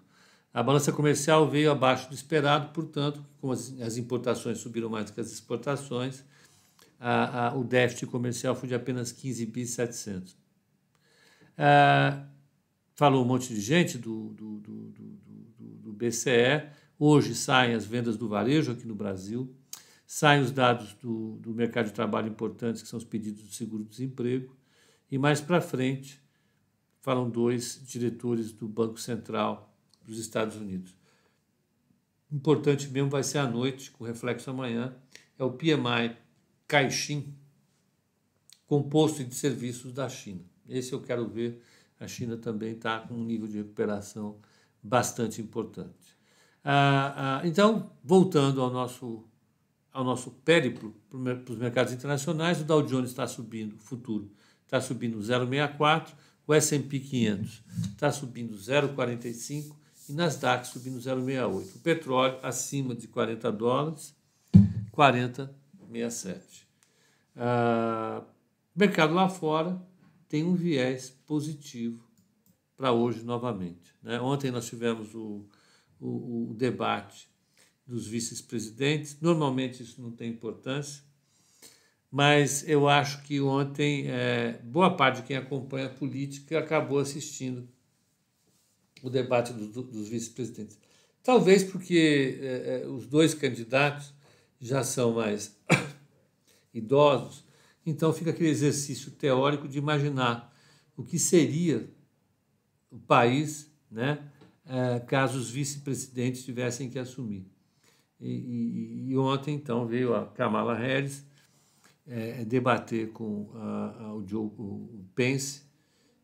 A 0.53 0.63
balança 0.63 0.91
comercial 0.91 1.47
veio 1.47 1.71
abaixo 1.71 2.09
do 2.09 2.15
esperado, 2.15 2.73
portanto, 2.73 3.23
como 3.39 3.53
as, 3.53 3.79
as 3.83 3.99
importações 3.99 4.57
subiram 4.57 4.89
mais 4.89 5.11
que 5.11 5.21
as 5.21 5.31
exportações, 5.31 6.25
a, 6.99 7.49
a, 7.49 7.55
o 7.55 7.63
déficit 7.63 8.07
comercial 8.07 8.57
foi 8.57 8.67
de 8.67 8.75
apenas 8.75 9.13
15 9.13 9.45
bi 9.45 9.67
700. 9.67 10.35
Ah, 11.59 12.25
falou 12.95 13.23
um 13.23 13.29
monte 13.29 13.53
de 13.53 13.61
gente 13.61 13.99
do, 13.99 14.31
do, 14.31 14.59
do, 14.59 14.95
do, 15.59 15.93
BCE. 15.93 16.67
Hoje 16.99 17.35
saem 17.35 17.75
as 17.75 17.85
vendas 17.85 18.17
do 18.17 18.27
varejo 18.27 18.73
aqui 18.73 18.87
no 18.87 18.95
Brasil, 18.95 19.55
saem 20.07 20.41
os 20.41 20.51
dados 20.51 20.95
do, 20.95 21.37
do 21.37 21.53
mercado 21.53 21.87
de 21.87 21.93
trabalho 21.93 22.29
importantes, 22.29 22.81
que 22.81 22.89
são 22.89 22.97
os 22.97 23.05
pedidos 23.05 23.43
do 23.43 23.53
seguro-desemprego, 23.53 24.59
e 25.11 25.19
mais 25.19 25.41
para 25.41 25.61
frente 25.61 26.21
falam 27.01 27.29
dois 27.29 27.81
diretores 27.85 28.53
do 28.53 28.69
Banco 28.69 29.01
Central 29.01 29.75
dos 30.05 30.19
Estados 30.19 30.57
Unidos. 30.57 30.95
Importante 32.31 32.89
mesmo 32.89 33.11
vai 33.11 33.23
ser 33.25 33.39
à 33.39 33.47
noite, 33.47 33.91
com 33.91 34.05
reflexo 34.05 34.51
amanhã, 34.51 34.95
é 35.39 35.45
o 35.45 35.53
PMI 35.53 36.17
Caixin, 36.69 37.35
composto 38.67 39.25
de 39.25 39.35
serviços 39.35 39.93
da 39.93 40.09
China. 40.09 40.45
Esse 40.69 40.93
eu 40.93 41.01
quero 41.01 41.27
ver. 41.27 41.61
A 41.99 42.07
China 42.07 42.37
também 42.37 42.73
está 42.73 43.01
com 43.01 43.15
um 43.15 43.25
nível 43.25 43.49
de 43.49 43.59
recuperação 43.59 44.39
bastante 44.83 45.43
importante. 45.43 46.17
Ah, 46.65 47.41
ah, 47.43 47.47
então, 47.47 47.91
voltando 48.03 48.63
ao 48.63 48.71
nosso, 48.71 49.25
ao 49.93 50.05
nosso 50.05 50.31
périplo 50.31 50.95
para 51.11 51.53
os 51.53 51.59
mercados 51.59 51.93
internacionais, 51.93 52.61
o 52.61 52.65
Dow 52.65 52.83
Jones 52.83 53.11
está 53.11 53.27
subindo, 53.27 53.77
futuro, 53.79 54.31
está 54.71 54.81
subindo 54.81 55.19
0,64, 55.19 56.13
o 56.47 56.55
S&P 56.55 57.01
500 57.01 57.63
está 57.91 58.13
subindo 58.13 58.55
0,45 58.55 59.75
e 60.09 60.13
Nasdaq 60.13 60.65
subindo 60.69 60.97
0,68. 60.99 61.75
O 61.75 61.79
petróleo 61.81 62.39
acima 62.41 62.95
de 62.95 63.09
40 63.09 63.51
dólares, 63.51 64.15
40,67. 64.93 66.41
Ah, 67.37 68.23
o 68.75 68.79
mercado 68.79 69.13
lá 69.13 69.29
fora 69.29 69.83
tem 70.29 70.45
um 70.45 70.55
viés 70.55 71.11
positivo 71.27 72.09
para 72.77 72.93
hoje 72.93 73.25
novamente. 73.25 73.93
Né? 74.01 74.21
Ontem 74.21 74.53
nós 74.53 74.67
tivemos 74.69 75.13
o, 75.17 75.49
o, 75.99 76.51
o 76.51 76.55
debate 76.55 77.29
dos 77.85 78.07
vice-presidentes. 78.07 79.21
Normalmente 79.21 79.83
isso 79.83 80.01
não 80.01 80.13
tem 80.13 80.31
importância, 80.31 81.03
mas 82.11 82.69
eu 82.69 82.89
acho 82.89 83.23
que 83.23 83.41
ontem 83.41 84.09
é, 84.09 84.61
boa 84.65 84.97
parte 84.97 85.21
de 85.21 85.29
quem 85.29 85.37
acompanha 85.37 85.87
a 85.87 85.91
política 85.91 86.59
acabou 86.59 86.99
assistindo 86.99 87.69
o 89.03 89.09
debate 89.09 89.53
do, 89.53 89.83
dos 89.83 90.09
vice-presidentes. 90.09 90.79
Talvez 91.23 91.63
porque 91.63 92.39
é, 92.41 92.83
é, 92.83 92.87
os 92.87 93.07
dois 93.07 93.33
candidatos 93.35 94.13
já 94.61 94.83
são 94.83 95.13
mais 95.13 95.57
idosos, 96.75 97.45
então 97.87 98.13
fica 98.13 98.31
aquele 98.31 98.51
exercício 98.51 99.11
teórico 99.13 99.69
de 99.69 99.79
imaginar 99.79 100.53
o 100.97 101.05
que 101.05 101.19
seria 101.19 101.89
o 102.91 102.99
país 102.99 103.71
né, 103.91 104.19
é, 104.67 105.01
caso 105.01 105.39
os 105.39 105.51
vice-presidentes 105.51 106.45
tivessem 106.45 106.91
que 106.91 106.99
assumir. 106.99 107.47
E, 108.21 108.29
e, 108.29 109.11
e, 109.11 109.17
ontem, 109.17 109.55
então, 109.55 109.87
veio 109.87 110.15
a 110.15 110.27
Kamala 110.27 110.77
Harris 110.77 111.25
é, 112.11 112.45
debater 112.45 113.13
com 113.13 113.49
a, 113.55 114.03
a, 114.03 114.15
o, 114.15 114.27
Joe, 114.27 114.47
o, 114.59 115.05
Pence 115.15 115.63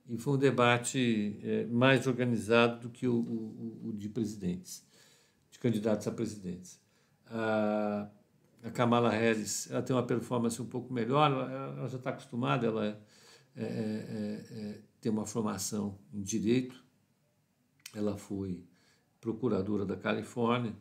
e 0.09 0.19
foi 0.19 0.35
um 0.35 0.39
debate 0.39 1.39
é, 1.43 1.65
mais 1.67 2.07
organizado 2.09 2.81
do 2.81 2.91
que 2.91 3.07
o, 3.07 3.15
o, 3.15 3.81
o, 3.85 3.93
de 3.93 4.09
presidentes, 4.09 4.85
de 5.51 5.59
candidatos 5.61 6.07
a 6.09 6.11
presidentes. 6.11 6.81
A, 7.27 8.09
a 8.65 8.71
Kamala 8.71 9.11
Harris 9.11 9.71
ela 9.71 9.83
tem 9.83 9.95
uma 9.95 10.03
performance 10.03 10.61
um 10.61 10.67
pouco 10.67 10.93
melhor, 10.93 11.31
ela, 11.31 11.77
ela 11.79 11.89
já 11.89 11.99
está 11.99 12.11
acostumada, 12.11 12.67
ela 12.67 12.87
é, 12.87 12.99
é, 13.57 13.65
é, 13.65 14.59
é, 14.59 14.81
tem 15.01 15.11
uma 15.13 15.25
formação 15.25 15.99
em 16.13 16.21
direito, 16.21 16.85
ela 17.95 18.17
foi 18.17 18.65
procuradora 19.21 19.85
da 19.85 19.97
Califórnia, 19.97 20.75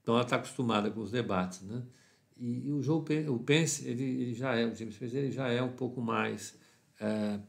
então 0.00 0.14
ela 0.14 0.22
está 0.22 0.36
acostumada 0.36 0.90
com 0.90 1.00
os 1.00 1.10
debates, 1.10 1.62
né? 1.62 1.82
E, 2.38 2.68
e 2.68 2.72
o 2.72 2.82
Joe 2.82 3.02
o 3.28 3.38
Pence, 3.38 3.86
ele, 3.86 4.04
ele 4.04 4.34
já 4.34 4.54
é, 4.54 4.66
o 4.66 4.74
James 4.74 4.96
Pence, 4.96 5.16
ele 5.16 5.30
já 5.30 5.48
é 5.48 5.62
um 5.62 5.72
pouco 5.72 6.00
mais, 6.00 6.54
é, 7.00 7.40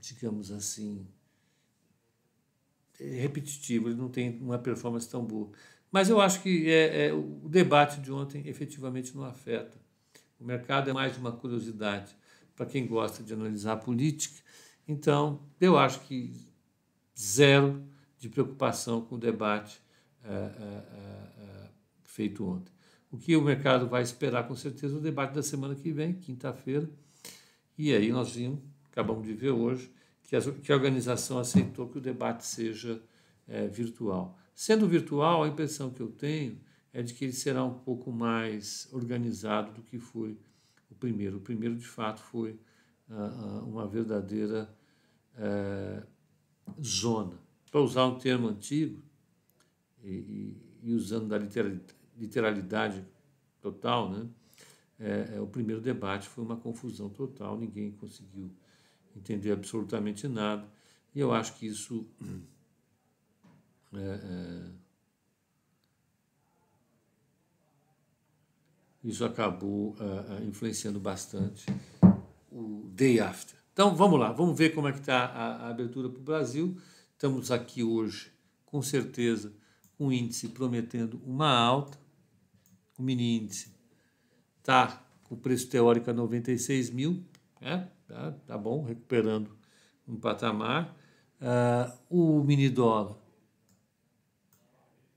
digamos 0.00 0.50
assim, 0.50 1.06
repetitivo, 2.98 3.88
ele 3.88 3.96
não 3.96 4.08
tem 4.08 4.38
uma 4.40 4.58
performance 4.58 5.08
tão 5.08 5.24
boa. 5.24 5.50
Mas 5.90 6.08
eu 6.08 6.20
acho 6.20 6.42
que 6.42 6.70
é, 6.70 7.08
é, 7.08 7.12
o 7.12 7.48
debate 7.48 8.00
de 8.00 8.12
ontem 8.12 8.46
efetivamente 8.46 9.16
não 9.16 9.24
afeta. 9.24 9.78
O 10.38 10.44
mercado 10.44 10.88
é 10.88 10.92
mais 10.92 11.16
uma 11.16 11.32
curiosidade 11.32 12.14
para 12.54 12.66
quem 12.66 12.86
gosta 12.86 13.22
de 13.22 13.32
analisar 13.32 13.76
política. 13.76 14.40
Então, 14.86 15.40
eu 15.60 15.76
acho 15.76 16.00
que 16.00 16.32
zero 17.18 17.82
de 18.18 18.28
preocupação 18.28 19.00
com 19.00 19.16
o 19.16 19.18
debate 19.18 19.80
é, 20.22 20.32
é, 20.32 21.30
feito 22.04 22.46
ontem. 22.46 22.72
O 23.10 23.18
que 23.18 23.36
o 23.36 23.42
mercado 23.42 23.88
vai 23.88 24.02
esperar, 24.02 24.46
com 24.46 24.54
certeza, 24.54 24.96
o 24.96 25.00
debate 25.00 25.34
da 25.34 25.42
semana 25.42 25.74
que 25.74 25.90
vem, 25.90 26.12
quinta-feira. 26.12 26.88
E 27.76 27.92
aí 27.92 28.12
nós 28.12 28.34
vimos, 28.34 28.60
acabamos 28.90 29.26
de 29.26 29.32
ver 29.32 29.50
hoje, 29.50 29.90
que, 30.22 30.36
as, 30.36 30.46
que 30.46 30.70
a 30.70 30.76
organização 30.76 31.38
aceitou 31.38 31.88
que 31.88 31.98
o 31.98 32.00
debate 32.00 32.46
seja 32.46 33.02
é, 33.48 33.66
virtual. 33.66 34.38
Sendo 34.54 34.86
virtual, 34.86 35.42
a 35.42 35.48
impressão 35.48 35.90
que 35.90 36.00
eu 36.00 36.08
tenho 36.08 36.60
é 36.92 37.02
de 37.02 37.14
que 37.14 37.24
ele 37.24 37.32
será 37.32 37.64
um 37.64 37.74
pouco 37.74 38.12
mais 38.12 38.88
organizado 38.92 39.72
do 39.72 39.82
que 39.82 39.98
foi 39.98 40.38
o 40.88 40.94
primeiro. 40.94 41.38
O 41.38 41.40
primeiro, 41.40 41.74
de 41.76 41.86
fato, 41.86 42.20
foi 42.20 42.58
uh, 43.08 43.64
uma 43.64 43.88
verdadeira 43.88 44.72
uh, 45.36 46.06
zona. 46.82 47.38
Para 47.70 47.80
usar 47.80 48.06
um 48.06 48.18
termo 48.18 48.48
antigo, 48.48 49.02
e, 50.02 50.08
e, 50.08 50.56
e 50.82 50.94
usando 50.94 51.28
da 51.28 51.38
literalidade 51.38 51.99
total, 53.60 54.10
né? 54.10 54.26
É, 54.98 55.36
é, 55.36 55.40
o 55.40 55.46
primeiro 55.46 55.80
debate 55.80 56.28
foi 56.28 56.44
uma 56.44 56.56
confusão 56.56 57.08
total, 57.08 57.58
ninguém 57.58 57.90
conseguiu 57.92 58.50
entender 59.16 59.50
absolutamente 59.50 60.28
nada, 60.28 60.68
e 61.14 61.20
eu 61.20 61.32
acho 61.32 61.56
que 61.56 61.66
isso 61.66 62.06
é, 63.94 63.98
é, 63.98 64.70
isso 69.02 69.24
acabou 69.24 69.94
uh, 69.94 70.44
influenciando 70.46 71.00
bastante 71.00 71.64
o 72.52 72.88
day 72.92 73.18
after. 73.20 73.58
Então 73.72 73.96
vamos 73.96 74.20
lá, 74.20 74.32
vamos 74.32 74.56
ver 74.56 74.74
como 74.74 74.86
é 74.86 74.92
que 74.92 75.00
está 75.00 75.24
a, 75.24 75.66
a 75.66 75.70
abertura 75.70 76.08
para 76.08 76.20
o 76.20 76.22
Brasil. 76.22 76.76
Estamos 77.12 77.50
aqui 77.50 77.82
hoje, 77.82 78.30
com 78.66 78.82
certeza, 78.82 79.52
com 79.96 80.08
o 80.08 80.12
índice 80.12 80.48
prometendo 80.48 81.20
uma 81.24 81.50
alta. 81.50 81.98
O 83.00 83.02
mini 83.02 83.38
índice 83.38 83.74
está 84.58 85.02
com 85.24 85.34
o 85.34 85.38
preço 85.38 85.70
teórico 85.70 86.10
a 86.10 86.12
96 86.12 86.90
mil, 86.90 87.24
né? 87.58 87.88
tá, 88.06 88.32
tá 88.46 88.58
bom, 88.58 88.84
recuperando 88.84 89.56
um 90.06 90.16
patamar. 90.16 90.94
Uh, 91.40 91.98
o 92.10 92.44
mini 92.44 92.68
dólar 92.68 93.16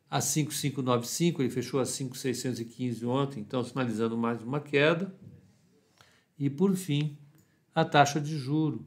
a 0.09 0.21
5,595, 0.21 1.41
ele 1.41 1.49
fechou 1.49 1.81
a 1.81 1.85
5,615 1.85 3.05
ontem, 3.05 3.41
então 3.41 3.61
sinalizando 3.61 4.17
mais 4.17 4.41
uma 4.41 4.61
queda. 4.61 5.13
E 6.39 6.49
por 6.49 6.73
fim, 6.77 7.17
a 7.75 7.83
taxa 7.83 8.21
de 8.21 8.37
juro. 8.37 8.85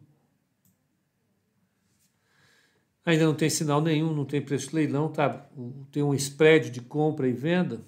Ainda 3.04 3.26
não 3.26 3.34
tem 3.34 3.50
sinal 3.50 3.82
nenhum, 3.82 4.14
não 4.14 4.24
tem 4.24 4.40
preço 4.40 4.70
de 4.70 4.76
leilão, 4.76 5.12
tá? 5.12 5.46
Tem 5.92 6.02
um 6.02 6.14
spread 6.14 6.70
de 6.70 6.80
compra 6.80 7.28
e 7.28 7.32
venda. 7.34 7.84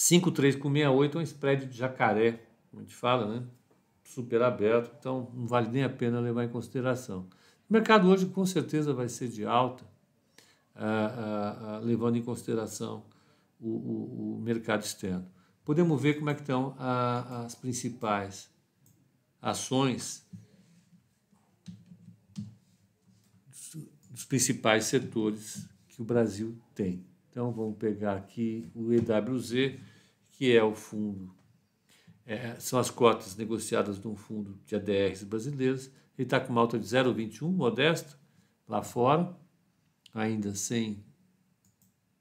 5,368 0.00 1.18
é 1.18 1.20
um 1.20 1.22
spread 1.22 1.66
de 1.66 1.76
jacaré, 1.76 2.42
como 2.70 2.80
a 2.80 2.84
gente 2.84 2.96
fala, 2.96 3.34
né? 3.34 3.46
Super 4.02 4.40
aberto, 4.40 4.96
então 4.98 5.30
não 5.34 5.46
vale 5.46 5.68
nem 5.68 5.84
a 5.84 5.90
pena 5.90 6.18
levar 6.18 6.42
em 6.42 6.48
consideração. 6.48 7.28
O 7.68 7.72
mercado 7.72 8.08
hoje 8.08 8.24
com 8.24 8.46
certeza 8.46 8.94
vai 8.94 9.10
ser 9.10 9.28
de 9.28 9.44
alta 9.44 9.84
levando 11.82 12.16
em 12.16 12.22
consideração 12.22 13.04
o, 13.60 13.68
o, 13.68 14.36
o, 14.36 14.40
mercado 14.40 14.82
externo. 14.82 15.30
Podemos 15.66 16.00
ver 16.00 16.14
como 16.14 16.30
é 16.30 16.34
que 16.34 16.40
estão 16.40 16.74
as 16.78 17.54
principais 17.54 18.50
ações 19.42 20.26
dos 24.10 24.24
principais 24.24 24.86
setores 24.86 25.68
que 25.88 26.00
o 26.00 26.04
Brasil 26.06 26.58
tem. 26.74 27.04
Então 27.30 27.52
vamos 27.52 27.76
pegar 27.76 28.16
aqui 28.16 28.68
o 28.74 28.92
EWZ, 28.92 29.78
que 30.40 30.56
é 30.56 30.64
o 30.64 30.74
fundo, 30.74 31.30
é, 32.24 32.58
são 32.58 32.78
as 32.78 32.88
cotas 32.88 33.36
negociadas 33.36 34.00
de 34.00 34.08
um 34.08 34.16
fundo 34.16 34.58
de 34.64 34.74
ADRs 34.74 35.22
brasileiros. 35.22 35.88
Ele 36.16 36.24
está 36.24 36.40
com 36.40 36.50
uma 36.50 36.62
alta 36.62 36.78
de 36.78 36.86
0,21, 36.86 37.52
modesto, 37.52 38.18
lá 38.66 38.82
fora 38.82 39.38
ainda 40.14 40.54
sem 40.54 41.04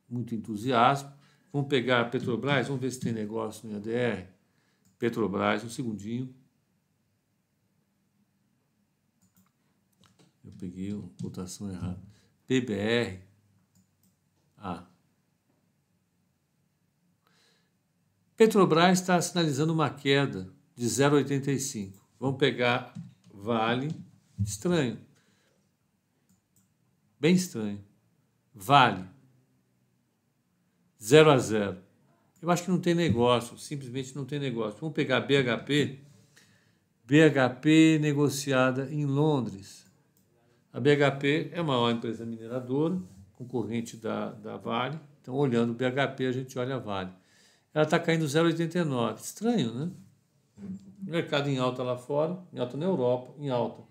muito 0.10 0.36
entusiasmo. 0.36 1.14
Vamos 1.54 1.70
pegar 1.70 2.02
a 2.02 2.06
Petrobras, 2.10 2.68
vamos 2.68 2.82
ver 2.82 2.92
se 2.92 3.00
tem 3.00 3.14
negócio 3.14 3.70
no 3.70 3.78
ADR. 3.78 4.28
Petrobras, 4.98 5.64
um 5.64 5.70
segundinho. 5.70 6.36
Eu 10.44 10.52
peguei 10.58 10.92
a 10.92 11.24
cotação 11.24 11.72
errada. 11.72 12.04
PBR. 12.46 13.22
Ah. 14.58 14.86
Petrobras 18.40 19.02
está 19.02 19.22
sinalizando 19.22 19.74
uma 19.74 19.90
queda 19.90 20.50
de 20.74 20.86
0,85. 20.86 21.96
Vamos 22.18 22.38
pegar 22.38 22.94
Vale. 23.34 23.94
Estranho. 24.42 24.98
Bem 27.20 27.36
estranho. 27.36 27.84
Vale. 28.56 29.04
0 31.04 31.32
a 31.32 31.38
0. 31.38 31.78
Eu 32.42 32.50
acho 32.50 32.64
que 32.64 32.72
não 32.72 32.80
tem 32.80 32.96
negócio, 32.96 33.58
simplesmente 33.58 34.16
não 34.16 34.24
tem 34.24 34.40
negócio. 34.40 34.80
Vamos 34.80 34.96
pegar 34.96 35.20
BHP. 35.20 36.00
BHP 37.04 38.00
negociada 38.00 38.88
em 38.90 39.06
Londres. 39.06 39.86
A 40.72 40.80
BHP 40.80 41.50
é 41.52 41.60
a 41.60 41.64
maior 41.64 41.92
empresa 41.92 42.26
mineradora, 42.26 42.98
concorrente 43.34 43.98
da, 43.98 44.32
da 44.32 44.56
Vale. 44.56 44.98
Então, 45.22 45.36
olhando 45.36 45.74
BHP, 45.74 46.26
a 46.26 46.32
gente 46.32 46.58
olha 46.58 46.76
a 46.76 46.80
Vale. 46.80 47.19
Ela 47.74 47.84
está 47.84 48.00
caindo 48.00 48.26
0,89. 48.26 49.20
Estranho, 49.20 49.74
né? 49.74 49.92
Mercado 51.02 51.50
em 51.50 51.58
alta 51.58 51.84
lá 51.84 51.98
fora, 51.98 52.38
em 52.52 52.60
alta 52.60 52.76
na 52.76 52.86
Europa, 52.86 53.34
em 53.38 53.50
alta 53.50 53.90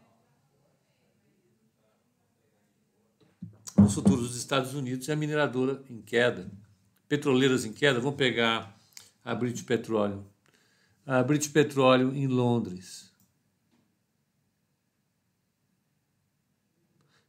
os 3.89 3.95
futuros 3.95 4.29
dos 4.29 4.37
Estados 4.37 4.75
Unidos 4.75 5.09
e 5.09 5.13
a 5.13 5.17
mineradora 5.17 5.83
em 5.89 6.03
queda. 6.03 6.51
Petroleiras 7.09 7.65
em 7.65 7.73
queda, 7.73 7.99
vamos 8.01 8.17
pegar 8.17 8.79
a 9.25 9.35
British 9.35 9.63
Petroleum. 9.63 10.25
A 11.07 11.23
British 11.23 11.49
Petroleum 11.49 12.13
em 12.15 12.27
Londres. 12.27 13.11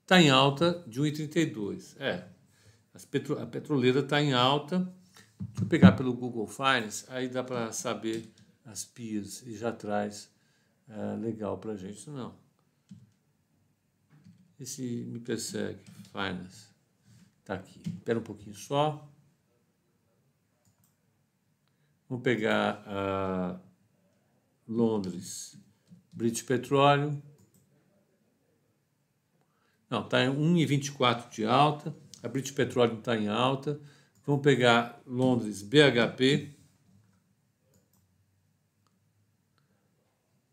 Está 0.01 0.21
em 0.21 0.29
alta 0.29 0.83
de 0.87 0.99
1,32. 0.99 1.95
É, 1.99 2.25
petro, 3.09 3.39
a 3.39 3.45
petroleira 3.45 3.99
está 3.99 4.21
em 4.21 4.33
alta. 4.33 4.91
Deixa 5.39 5.63
eu 5.63 5.67
pegar 5.67 5.93
pelo 5.93 6.13
Google 6.13 6.47
Finance, 6.47 7.05
aí 7.09 7.29
dá 7.29 7.43
para 7.43 7.71
saber 7.71 8.29
as 8.65 8.83
PIAs 8.83 9.41
e 9.47 9.55
já 9.57 9.71
traz 9.71 10.29
é, 10.87 11.15
legal 11.15 11.57
para 11.57 11.75
gente. 11.75 11.97
Isso 11.97 12.11
não. 12.11 12.35
Esse 14.59 14.81
me 14.81 15.19
persegue. 15.19 15.79
Finance. 16.11 16.67
Está 17.39 17.53
aqui. 17.53 17.81
Espera 17.87 18.19
um 18.19 18.23
pouquinho 18.23 18.55
só. 18.55 19.07
Vamos 22.09 22.23
pegar 22.23 22.83
a 22.87 23.59
Londres, 24.67 25.57
British 26.11 26.41
Petroleum. 26.41 27.21
Não, 29.89 30.03
está 30.03 30.23
em 30.23 30.29
1,24 30.29 31.29
de 31.29 31.45
alta. 31.45 31.95
A 32.21 32.27
British 32.27 32.51
Petroleum 32.51 32.99
está 32.99 33.15
em 33.15 33.27
alta. 33.27 33.79
Vamos 34.25 34.41
pegar 34.41 35.01
Londres, 35.05 35.61
BHP. 35.61 36.55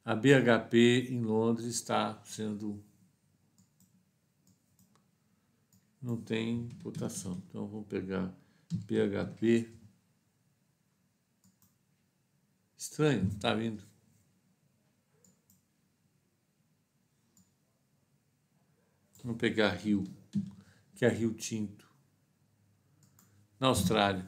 A 0.04 0.14
BHP 0.14 1.08
em 1.10 1.20
Londres 1.20 1.66
está 1.66 2.22
sendo 2.24 2.82
não 6.06 6.16
tem 6.16 6.68
cotação. 6.82 7.42
Então 7.48 7.66
vamos 7.66 7.88
pegar 7.88 8.32
PHP. 8.86 9.68
Estranho, 12.76 13.26
está 13.28 13.52
vindo. 13.52 13.82
Vamos 19.24 19.38
pegar 19.38 19.70
Rio, 19.70 20.04
que 20.94 21.04
é 21.04 21.08
Rio 21.08 21.34
Tinto, 21.34 21.85
na 23.58 23.68
Austrália. 23.68 24.24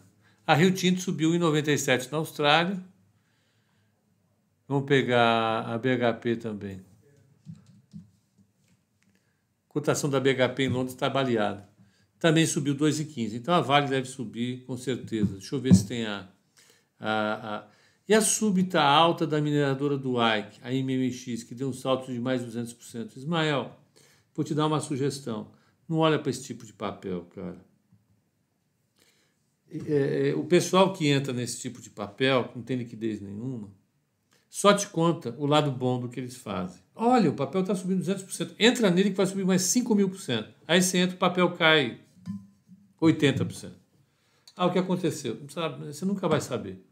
A 0.46 0.54
Rio 0.54 0.72
Tinto 0.72 1.00
subiu 1.00 1.34
em 1.34 1.38
97 1.38 2.10
na 2.10 2.18
Austrália. 2.18 2.78
Vamos 4.66 4.86
pegar 4.86 5.60
a 5.60 5.78
BHP 5.78 6.36
também 6.36 6.88
cotação 9.78 10.10
da 10.10 10.18
BHP 10.18 10.64
em 10.64 10.68
Londres 10.68 10.94
está 10.94 11.08
baleada. 11.08 11.68
Também 12.18 12.46
subiu 12.46 12.74
2,15. 12.74 13.34
Então 13.34 13.54
a 13.54 13.60
Vale 13.60 13.88
deve 13.88 14.08
subir 14.08 14.64
com 14.64 14.76
certeza. 14.76 15.32
Deixa 15.34 15.54
eu 15.54 15.60
ver 15.60 15.74
se 15.74 15.86
tem 15.86 16.04
a. 16.04 16.28
a, 16.98 17.56
a... 17.56 17.64
E 18.08 18.14
a 18.14 18.22
súbita 18.22 18.80
alta 18.80 19.26
da 19.26 19.38
mineradora 19.38 19.96
do 19.96 20.14
Ike, 20.14 20.58
a 20.62 20.70
MMX, 20.70 21.42
que 21.44 21.54
deu 21.54 21.68
um 21.68 21.74
salto 21.74 22.10
de 22.10 22.18
mais 22.18 22.40
de 22.40 22.58
200%. 22.58 23.16
Ismael, 23.16 23.78
vou 24.34 24.42
te 24.42 24.54
dar 24.54 24.66
uma 24.66 24.80
sugestão. 24.80 25.50
Não 25.86 25.98
olha 25.98 26.18
para 26.18 26.30
esse 26.30 26.42
tipo 26.42 26.64
de 26.64 26.72
papel, 26.72 27.26
cara. 27.34 27.67
É, 29.70 30.30
é, 30.30 30.34
o 30.34 30.44
pessoal 30.44 30.92
que 30.92 31.08
entra 31.08 31.32
nesse 31.32 31.60
tipo 31.60 31.80
de 31.80 31.90
papel, 31.90 32.48
que 32.48 32.56
não 32.56 32.64
tem 32.64 32.76
liquidez 32.76 33.20
nenhuma, 33.20 33.70
só 34.48 34.72
te 34.72 34.88
conta 34.88 35.34
o 35.38 35.46
lado 35.46 35.70
bom 35.70 36.00
do 36.00 36.08
que 36.08 36.18
eles 36.18 36.36
fazem. 36.36 36.80
Olha, 36.94 37.30
o 37.30 37.34
papel 37.34 37.60
está 37.60 37.74
subindo 37.74 38.02
200%. 38.02 38.54
Entra 38.58 38.90
nele 38.90 39.10
que 39.10 39.16
vai 39.16 39.26
subir 39.26 39.44
mais 39.44 39.62
5 39.62 39.94
mil 39.94 40.08
por 40.08 40.18
cento. 40.18 40.48
Aí 40.66 40.80
você 40.80 40.98
entra, 40.98 41.16
o 41.16 41.18
papel 41.18 41.52
cai 41.52 42.00
80%. 43.00 43.72
Ah, 44.56 44.66
o 44.66 44.72
que 44.72 44.78
aconteceu? 44.78 45.38
Você 45.86 46.04
nunca 46.04 46.26
vai 46.26 46.40
saber. 46.40 46.84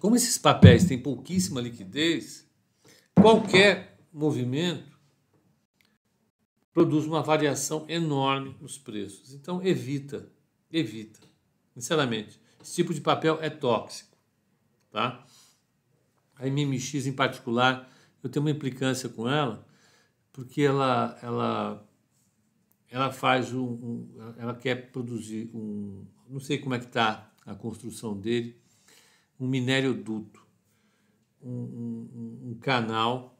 Como 0.00 0.16
esses 0.16 0.38
papéis 0.38 0.84
têm 0.84 0.98
pouquíssima 0.98 1.60
liquidez, 1.60 2.48
qualquer 3.14 4.00
movimento 4.12 4.89
produz 6.72 7.04
uma 7.06 7.22
variação 7.22 7.84
enorme 7.88 8.56
nos 8.60 8.78
preços. 8.78 9.34
Então, 9.34 9.62
evita, 9.62 10.30
evita. 10.72 11.20
Sinceramente, 11.74 12.40
esse 12.60 12.74
tipo 12.74 12.94
de 12.94 13.00
papel 13.00 13.38
é 13.40 13.50
tóxico. 13.50 14.16
Tá? 14.90 15.24
A 16.36 16.46
MMX, 16.46 17.06
em 17.06 17.12
particular, 17.12 17.90
eu 18.22 18.28
tenho 18.28 18.44
uma 18.44 18.50
implicância 18.50 19.08
com 19.08 19.28
ela, 19.28 19.66
porque 20.32 20.62
ela, 20.62 21.18
ela, 21.22 21.88
ela 22.88 23.12
faz 23.12 23.52
um, 23.52 23.64
um 23.64 24.34
ela 24.36 24.54
quer 24.54 24.90
produzir 24.90 25.50
um, 25.54 26.04
não 26.28 26.40
sei 26.40 26.58
como 26.58 26.74
é 26.74 26.78
que 26.78 26.86
está 26.86 27.32
a 27.44 27.54
construção 27.54 28.18
dele, 28.18 28.60
um 29.38 29.48
minério 29.48 29.94
duto, 29.94 30.46
um, 31.42 31.50
um, 31.50 32.40
um 32.50 32.54
canal 32.60 33.38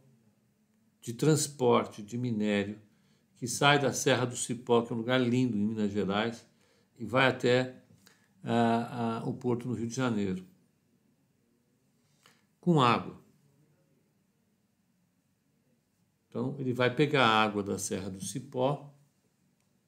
de 1.01 1.13
transporte 1.13 2.03
de 2.03 2.17
minério 2.17 2.81
que 3.41 3.49
sai 3.49 3.79
da 3.79 3.91
Serra 3.91 4.27
do 4.27 4.37
Cipó, 4.37 4.83
que 4.83 4.93
é 4.93 4.95
um 4.95 4.99
lugar 4.99 5.19
lindo 5.19 5.57
em 5.57 5.61
Minas 5.65 5.91
Gerais, 5.91 6.47
e 6.99 7.07
vai 7.07 7.27
até 7.27 7.75
uh, 8.45 9.25
uh, 9.25 9.29
o 9.31 9.33
porto 9.33 9.67
no 9.67 9.73
Rio 9.73 9.87
de 9.87 9.95
Janeiro, 9.95 10.47
com 12.61 12.83
água. 12.83 13.19
Então, 16.29 16.55
ele 16.59 16.75
vai 16.75 16.95
pegar 16.95 17.25
a 17.25 17.43
água 17.43 17.63
da 17.63 17.79
Serra 17.79 18.11
do 18.11 18.23
Cipó, 18.23 18.95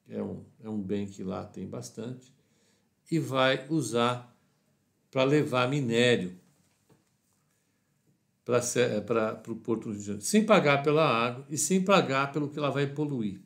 que 0.03 0.15
é 0.15 0.23
um, 0.23 0.43
é 0.59 0.67
um 0.67 0.81
bem 0.81 1.05
que 1.05 1.23
lá 1.23 1.45
tem 1.45 1.67
bastante, 1.67 2.33
e 3.11 3.19
vai 3.19 3.67
usar 3.69 4.35
para 5.11 5.23
levar 5.25 5.69
minério 5.69 6.39
para 8.45 9.41
o 9.47 9.55
Porto 9.55 9.83
do 9.83 9.91
Rio 9.91 9.99
de 9.99 10.05
Janeiro, 10.05 10.25
sem 10.25 10.45
pagar 10.45 10.83
pela 10.83 11.05
água 11.05 11.45
e 11.49 11.57
sem 11.57 11.83
pagar 11.83 12.31
pelo 12.31 12.49
que 12.49 12.59
ela 12.59 12.69
vai 12.69 12.87
poluir. 12.87 13.41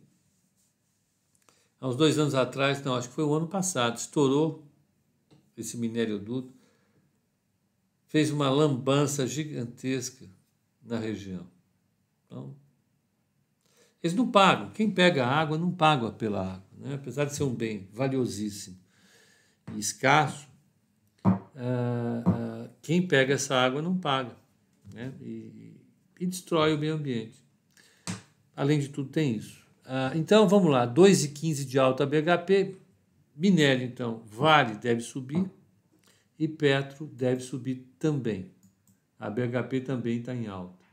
Há 1.80 1.88
uns 1.88 1.96
dois 1.96 2.18
anos 2.18 2.34
atrás, 2.34 2.84
não, 2.84 2.96
acho 2.96 3.10
que 3.10 3.14
foi 3.14 3.24
o 3.24 3.34
ano 3.34 3.48
passado, 3.48 3.98
estourou 3.98 4.66
esse 5.56 5.78
minério 5.78 6.18
duto, 6.18 6.52
fez 8.08 8.32
uma 8.32 8.50
lambança 8.50 9.28
gigantesca 9.28 10.26
na 10.84 10.98
região. 10.98 11.46
Então, 12.26 12.56
eles 14.02 14.16
não 14.16 14.32
pagam. 14.32 14.72
Quem 14.72 14.90
pega 14.90 15.26
a 15.26 15.30
água 15.30 15.58
não 15.58 15.72
paga 15.72 16.12
pela 16.12 16.54
água. 16.54 16.68
Né? 16.78 16.96
Apesar 16.96 17.26
de 17.26 17.36
ser 17.36 17.44
um 17.44 17.54
bem 17.54 17.88
valiosíssimo 17.94 18.78
e 19.76 19.80
escasso, 19.80 20.48
ah, 21.24 22.24
ah, 22.26 22.70
quem 22.82 23.08
pega 23.08 23.34
essa 23.34 23.56
água 23.56 23.82
não 23.82 23.98
paga 23.98 24.36
né? 24.93 25.13
e, 25.21 25.76
e, 26.19 26.26
destrói 26.26 26.73
o 26.73 26.78
meio 26.78 26.95
ambiente. 26.95 27.43
Além 28.56 28.80
de 28.80 28.89
tudo, 28.89 29.10
tem 29.10 29.36
isso. 29.36 29.65
Ah, 29.86 30.12
então, 30.15 30.47
vamos 30.47 30.71
lá, 30.71 30.88
2,15 30.88 31.65
de 31.65 31.80
alta 31.80 32.06
BHP, 32.06 32.76
minério, 33.36 33.86
então, 33.86 34.23
Vale 34.26 34.76
deve 34.76 35.02
subir 35.02 35.50
e 36.38 36.47
Petro 36.47 37.06
deve 37.06 37.41
subir 37.41 37.88
também. 37.97 38.52
A 39.19 39.30
BHP 39.30 39.82
também 39.82 40.19
está 40.19 40.36
em 40.36 40.47
alta. 40.47 40.86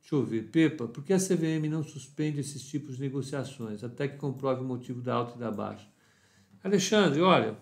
Deixa 0.00 0.14
eu 0.16 0.24
ver, 0.24 0.50
Pepa, 0.50 0.86
por 0.86 1.04
que 1.04 1.12
a 1.12 1.18
CVM 1.18 1.68
não 1.70 1.82
suspende 1.82 2.40
esses 2.40 2.62
tipos 2.66 2.96
de 2.96 3.02
negociações 3.02 3.82
até 3.82 4.06
que 4.08 4.16
comprove 4.16 4.60
o 4.60 4.64
motivo 4.64 5.00
da 5.00 5.14
alta 5.14 5.36
e 5.36 5.38
da 5.38 5.50
baixa? 5.50 5.88
Alexandre, 6.62 7.20
olha, 7.20 7.56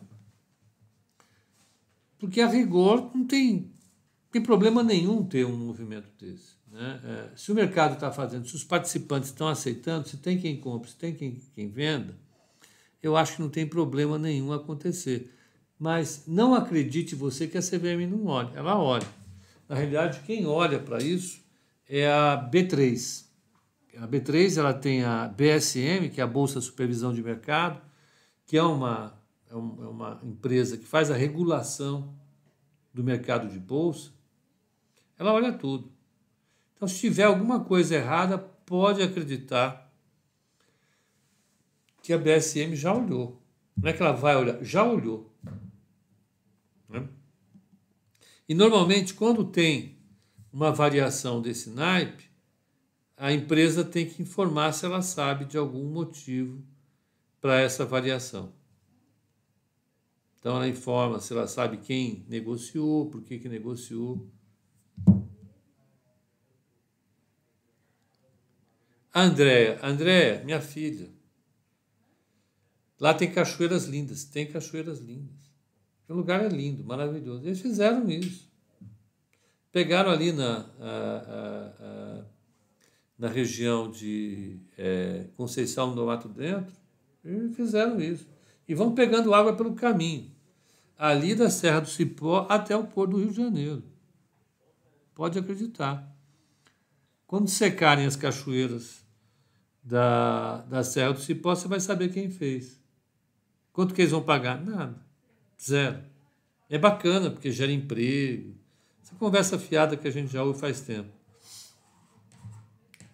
porque 2.19 2.41
a 2.41 2.49
rigor 2.49 3.11
não 3.15 3.25
tem, 3.25 3.73
tem 4.31 4.43
problema 4.43 4.83
nenhum 4.83 5.25
ter 5.25 5.45
um 5.45 5.57
movimento 5.57 6.09
desse. 6.19 6.55
Né? 6.71 7.01
É, 7.05 7.37
se 7.37 7.51
o 7.51 7.55
mercado 7.55 7.95
está 7.95 8.13
fazendo, 8.13 8.47
se 8.47 8.55
os 8.55 8.65
participantes 8.65 9.31
estão 9.31 9.49
aceitando, 9.49 10.09
se 10.09 10.17
tem 10.17 10.39
quem 10.39 10.57
compre, 10.57 10.91
se 10.91 10.97
tem 10.97 11.15
quem, 11.15 11.41
quem 11.55 11.69
venda, 11.69 12.17
eu 13.03 13.17
acho 13.17 13.37
que 13.37 13.43
não 13.43 13.49
tem 13.49 13.67
problema 13.67 14.19
nenhum 14.19 14.53
acontecer. 14.53 15.35
Mas 15.79 16.25
não 16.27 16.55
acredite 16.55 17.15
você 17.15 17.47
que 17.47 17.59
a 17.59 17.63
CVM 17.63 18.07
não 18.09 18.27
olha, 18.27 18.51
ela 18.55 18.79
olha. 18.79 19.07
Na 19.69 19.75
realidade, 19.75 20.21
quem 20.27 20.47
olha 20.47 20.79
para 20.79 21.03
isso 21.03 21.41
é 21.89 22.11
a 22.11 22.49
B3. 22.53 23.25
A 23.97 24.07
B3 24.07 24.59
ela 24.59 24.75
tem 24.75 25.03
a 25.05 25.27
BSM, 25.29 26.09
que 26.13 26.21
é 26.21 26.25
a 26.25 26.27
Bolsa 26.27 26.61
Supervisão 26.61 27.13
de 27.13 27.23
Mercado, 27.23 27.81
que 28.47 28.57
é 28.57 28.63
uma 28.63 29.19
é, 29.51 29.55
é 29.55 29.57
uma 29.57 30.21
empresa 30.23 30.77
que 30.77 30.87
faz 30.87 31.11
a 31.11 31.17
regulação 31.17 32.15
do 32.95 33.03
mercado 33.03 33.49
de 33.49 33.59
bolsa, 33.59 34.13
ela 35.21 35.35
olha 35.35 35.53
tudo. 35.53 35.93
Então, 36.75 36.89
se 36.89 36.99
tiver 36.99 37.25
alguma 37.25 37.63
coisa 37.63 37.95
errada, 37.95 38.39
pode 38.39 39.03
acreditar 39.03 39.93
que 42.03 42.11
a 42.11 42.17
BSM 42.19 42.75
já 42.75 42.95
olhou. 42.95 43.39
Não 43.77 43.91
é 43.91 43.93
que 43.93 44.03
ela 44.03 44.13
vai 44.13 44.35
olhar, 44.35 44.65
já 44.65 44.83
olhou. 44.83 45.31
Né? 46.89 47.07
E 48.49 48.55
normalmente, 48.55 49.13
quando 49.13 49.45
tem 49.45 49.99
uma 50.51 50.73
variação 50.73 51.43
desse 51.43 51.69
naipe, 51.69 52.31
a 53.15 53.31
empresa 53.31 53.85
tem 53.85 54.09
que 54.09 54.23
informar 54.23 54.73
se 54.73 54.87
ela 54.87 55.03
sabe 55.03 55.45
de 55.45 55.59
algum 55.59 55.85
motivo 55.85 56.65
para 57.43 57.61
essa 57.61 57.85
variação. 57.85 58.55
Então 60.39 60.57
ela 60.57 60.67
informa 60.67 61.21
se 61.21 61.35
ela 61.35 61.47
sabe 61.47 61.77
quem 61.77 62.25
negociou, 62.27 63.11
por 63.11 63.21
que, 63.21 63.39
que 63.39 63.51
negociou. 63.51 64.27
Andréia, 69.15 69.79
Andréia, 69.83 70.43
minha 70.45 70.61
filha. 70.61 71.09
Lá 72.99 73.15
tem 73.15 73.31
cachoeiras 73.33 73.87
lindas, 73.87 74.25
tem 74.25 74.47
cachoeiras 74.47 75.01
lindas. 75.01 75.51
O 76.09 76.15
lugar 76.15 76.45
é 76.45 76.49
lindo, 76.49 76.85
maravilhoso. 76.85 77.47
Eles 77.47 77.61
fizeram 77.61 78.09
isso. 78.11 78.51
Pegaram 79.73 80.11
ali 80.11 80.33
na, 80.33 80.69
a, 80.81 80.89
a, 80.89 81.85
a, 81.85 82.25
na 83.19 83.29
região 83.29 83.91
de 83.91 84.59
é, 84.77 85.27
Conceição 85.37 85.95
do 85.95 86.07
Mato 86.07 86.29
Dentro 86.29 86.75
e 87.25 87.49
fizeram 87.55 88.01
isso 88.01 88.27
e 88.71 88.75
vão 88.75 88.95
pegando 88.95 89.35
água 89.35 89.57
pelo 89.57 89.75
caminho, 89.75 90.31
ali 90.97 91.35
da 91.35 91.51
Serra 91.51 91.81
do 91.81 91.89
Cipó 91.89 92.47
até 92.49 92.77
o 92.77 92.85
Porto 92.85 93.13
do 93.13 93.19
Rio 93.19 93.31
de 93.31 93.37
Janeiro. 93.37 93.83
Pode 95.13 95.37
acreditar. 95.39 96.09
Quando 97.31 97.49
secarem 97.49 98.07
as 98.07 98.17
cachoeiras 98.17 99.07
da, 99.85 100.63
da 100.63 100.83
Serra 100.83 101.13
do 101.13 101.21
Cipó, 101.21 101.55
você 101.55 101.69
vai 101.69 101.79
saber 101.79 102.09
quem 102.09 102.29
fez. 102.29 102.83
Quanto 103.73 103.95
que 103.95 104.03
eles 104.03 104.11
vão 104.11 104.21
pagar? 104.21 104.61
Nada. 104.61 105.01
Zero. 105.63 106.03
É 106.69 106.77
bacana, 106.77 107.31
porque 107.31 107.53
gera 107.53 107.71
emprego. 107.71 108.57
Essa 109.01 109.15
conversa 109.15 109.61
fiada 109.61 109.97
que 109.97 110.09
a 110.09 110.11
gente 110.11 110.33
já 110.33 110.43
ouve 110.43 110.59
faz 110.59 110.81
tempo. 110.81 111.13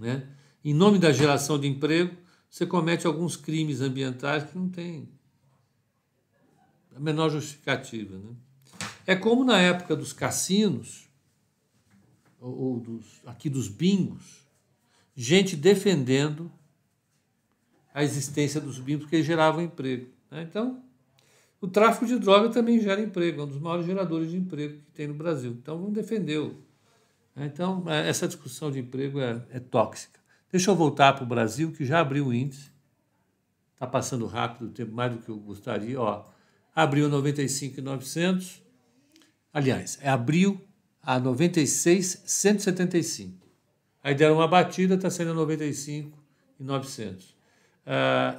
Né? 0.01 0.27
Em 0.65 0.73
nome 0.73 0.99
da 0.99 1.13
geração 1.13 1.61
de 1.61 1.67
emprego, 1.67 2.17
você 2.49 2.65
comete 2.65 3.07
alguns 3.07 3.37
crimes 3.37 3.83
ambientais 3.83 4.45
que 4.45 4.57
não 4.57 4.71
tem 4.71 5.11
a 6.95 6.99
menor 6.99 7.29
justificativa. 7.29 8.17
Né? 8.17 8.35
É 9.07 9.15
como 9.15 9.45
na 9.45 9.61
época 9.61 9.95
dos 9.95 10.15
cassinos, 10.15 11.06
ou, 12.41 12.81
dos, 12.81 13.21
aqui 13.25 13.49
dos 13.49 13.69
bingos, 13.69 14.47
gente 15.15 15.57
defendendo 15.57 16.51
a 17.93 18.05
existência 18.05 18.61
dos 18.61 18.79
bingos 18.79 19.05
porque 19.05 19.23
geravam 19.23 19.63
emprego. 19.63 20.09
Né? 20.31 20.43
Então, 20.43 20.83
o 21.61 21.67
tráfico 21.67 22.07
de 22.07 22.19
droga 22.19 22.51
também 22.51 22.81
gera 22.81 23.01
emprego, 23.01 23.41
é 23.41 23.45
um 23.45 23.49
dos 23.49 23.59
maiores 23.59 23.87
geradores 23.87 24.31
de 24.31 24.37
emprego 24.37 24.79
que 24.79 24.91
tem 24.93 25.07
no 25.07 25.15
Brasil. 25.15 25.53
Então, 25.53 25.79
vamos 25.79 25.95
defendê-lo. 25.95 26.63
Né? 27.35 27.47
Então, 27.47 27.85
é, 27.87 28.09
essa 28.09 28.27
discussão 28.27 28.71
de 28.71 28.79
emprego 28.79 29.21
é, 29.21 29.43
é 29.51 29.61
tóxica. 29.61 30.21
Deixa 30.51 30.71
eu 30.71 30.77
voltar 30.77 31.15
para 31.15 31.25
o 31.25 31.27
Brasil, 31.27 31.73
que 31.73 31.85
já 31.85 32.01
abriu 32.01 32.27
o 32.27 32.35
índice. 32.35 32.71
Está 33.73 33.87
passando 33.87 34.27
rápido 34.27 34.67
o 34.67 34.71
tempo, 34.71 34.95
mais 34.95 35.13
do 35.13 35.19
que 35.19 35.29
eu 35.29 35.37
gostaria. 35.37 36.01
Ó, 36.01 36.25
abriu 36.75 37.09
95,900. 37.09 38.63
Aliás, 39.53 39.99
é 40.01 40.09
abril 40.09 40.61
a 41.07 41.19
96,175. 41.21 43.47
Aí 44.03 44.13
deram 44.13 44.35
uma 44.35 44.49
batida, 44.49 44.97
está 44.97 45.09
sendo 45.09 45.33
95 45.35 46.19
e 46.59 46.65
900. 46.65 47.27
Uh, 47.27 47.37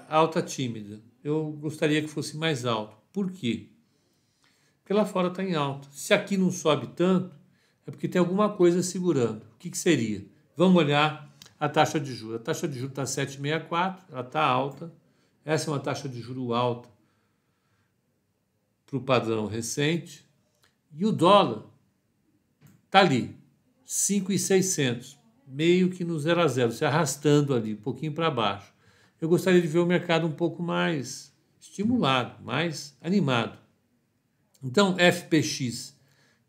alta 0.10 0.42
tímida. 0.42 1.00
Eu 1.24 1.58
gostaria 1.62 2.02
que 2.02 2.10
fosse 2.10 2.36
mais 2.36 2.66
alto. 2.66 2.98
Por 3.14 3.32
quê? 3.32 3.70
Porque 4.80 4.94
lá 4.94 5.06
fora 5.06 5.30
está 5.30 5.42
em 5.42 5.56
alta. 5.56 5.88
Se 5.94 6.14
aqui 6.14 6.36
não 6.36 6.52
sobe 6.52 6.88
tanto, 6.88 7.34
é 7.86 7.92
porque 7.92 8.10
tem 8.10 8.20
alguma 8.20 8.50
coisa 8.50 8.84
segurando. 8.84 9.44
O 9.44 9.58
que, 9.58 9.70
que 9.70 9.78
seria? 9.78 10.26
Vamos 10.54 10.76
olhar 10.76 11.34
a 11.58 11.70
taxa 11.70 11.98
de 11.98 12.14
juros. 12.14 12.36
A 12.36 12.40
taxa 12.40 12.68
de 12.68 12.78
juros 12.78 12.92
está 12.92 13.04
7,64, 13.04 14.00
ela 14.12 14.22
está 14.22 14.44
alta. 14.44 14.92
Essa 15.46 15.70
é 15.70 15.74
uma 15.74 15.80
taxa 15.80 16.10
de 16.10 16.20
juros 16.20 16.52
alta 16.52 16.90
para 18.86 18.98
o 18.98 19.02
padrão 19.02 19.46
recente. 19.46 20.28
E 20.94 21.06
o 21.06 21.14
dólar 21.14 21.77
está 22.98 23.00
ali, 23.00 23.36
5,600, 23.86 25.20
meio 25.46 25.90
que 25.90 26.04
no 26.04 26.18
zero 26.20 26.42
a 26.42 26.48
zero, 26.48 26.72
se 26.72 26.84
arrastando 26.84 27.54
ali, 27.54 27.74
um 27.74 27.82
pouquinho 27.82 28.12
para 28.12 28.32
baixo. 28.32 28.74
Eu 29.22 29.30
gostaria 29.30 29.62
de 29.62 29.68
ver 29.68 29.80
o 29.80 29.86
mercado 29.86 30.26
um 30.26 30.32
pouco 30.32 30.64
mais 30.64 31.34
estimulado, 31.60 32.44
mais 32.44 32.98
animado. 33.02 33.58
Então, 34.64 34.96
FPX 34.98 35.96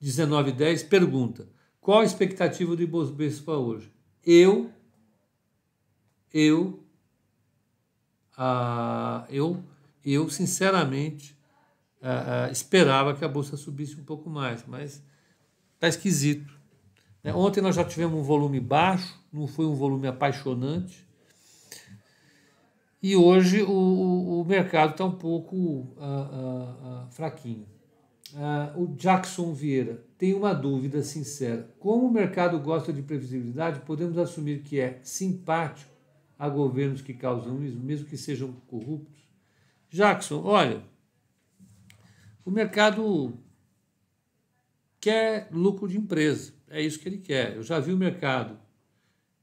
1910 0.01 0.85
pergunta: 0.85 1.49
qual 1.81 2.01
a 2.01 2.05
expectativa 2.05 2.75
do 2.75 2.83
Ibovespa 2.83 3.53
hoje? 3.53 3.93
Eu, 4.25 4.73
eu, 6.33 6.83
ah, 8.37 9.27
eu, 9.29 9.63
eu 10.05 10.29
sinceramente 10.29 11.39
ah, 12.03 12.49
esperava 12.51 13.15
que 13.15 13.25
a 13.25 13.29
bolsa 13.29 13.57
subisse 13.57 13.97
um 13.97 14.05
pouco 14.05 14.29
mais, 14.29 14.65
mas 14.67 15.03
está 15.79 15.87
esquisito. 15.87 16.53
Né? 17.23 17.33
Ontem 17.33 17.61
nós 17.61 17.77
já 17.77 17.85
tivemos 17.85 18.19
um 18.19 18.23
volume 18.23 18.59
baixo, 18.59 19.17
não 19.33 19.47
foi 19.47 19.65
um 19.65 19.75
volume 19.75 20.09
apaixonante. 20.09 21.07
E 23.01 23.15
hoje 23.15 23.63
o, 23.63 24.41
o 24.41 24.45
mercado 24.45 24.91
está 24.91 25.05
um 25.05 25.15
pouco 25.15 25.95
fraquinho. 27.11 27.67
Uh, 28.35 28.83
o 28.83 28.87
Jackson 28.89 29.55
Vieira 29.55 30.05
tem 30.19 30.35
uma 30.35 30.53
dúvida 30.53 31.03
sincera. 31.03 31.71
Como 31.79 32.07
o 32.07 32.13
mercado 32.13 32.59
gosta 32.59 32.93
de 32.93 33.01
previsibilidade, 33.01 33.81
podemos 33.81 34.19
assumir 34.19 34.63
que 34.63 34.79
é 34.79 35.01
simpático 35.03 35.91
a 36.39 36.49
governos 36.49 37.01
que 37.01 37.15
causam 37.15 37.63
isso, 37.65 37.79
mesmo 37.79 38.07
que 38.07 38.19
sejam 38.19 38.53
corruptos? 38.67 39.23
Jackson, 39.91 40.43
olha, 40.45 40.83
o 42.45 42.51
mercado 42.51 43.39
quer 45.01 45.49
lucro 45.51 45.89
de 45.89 45.97
empresa, 45.97 46.53
é 46.69 46.81
isso 46.81 46.99
que 46.99 47.09
ele 47.09 47.19
quer. 47.19 47.57
Eu 47.57 47.63
já 47.63 47.79
vi 47.79 47.93
o 47.93 47.97
mercado 47.97 48.59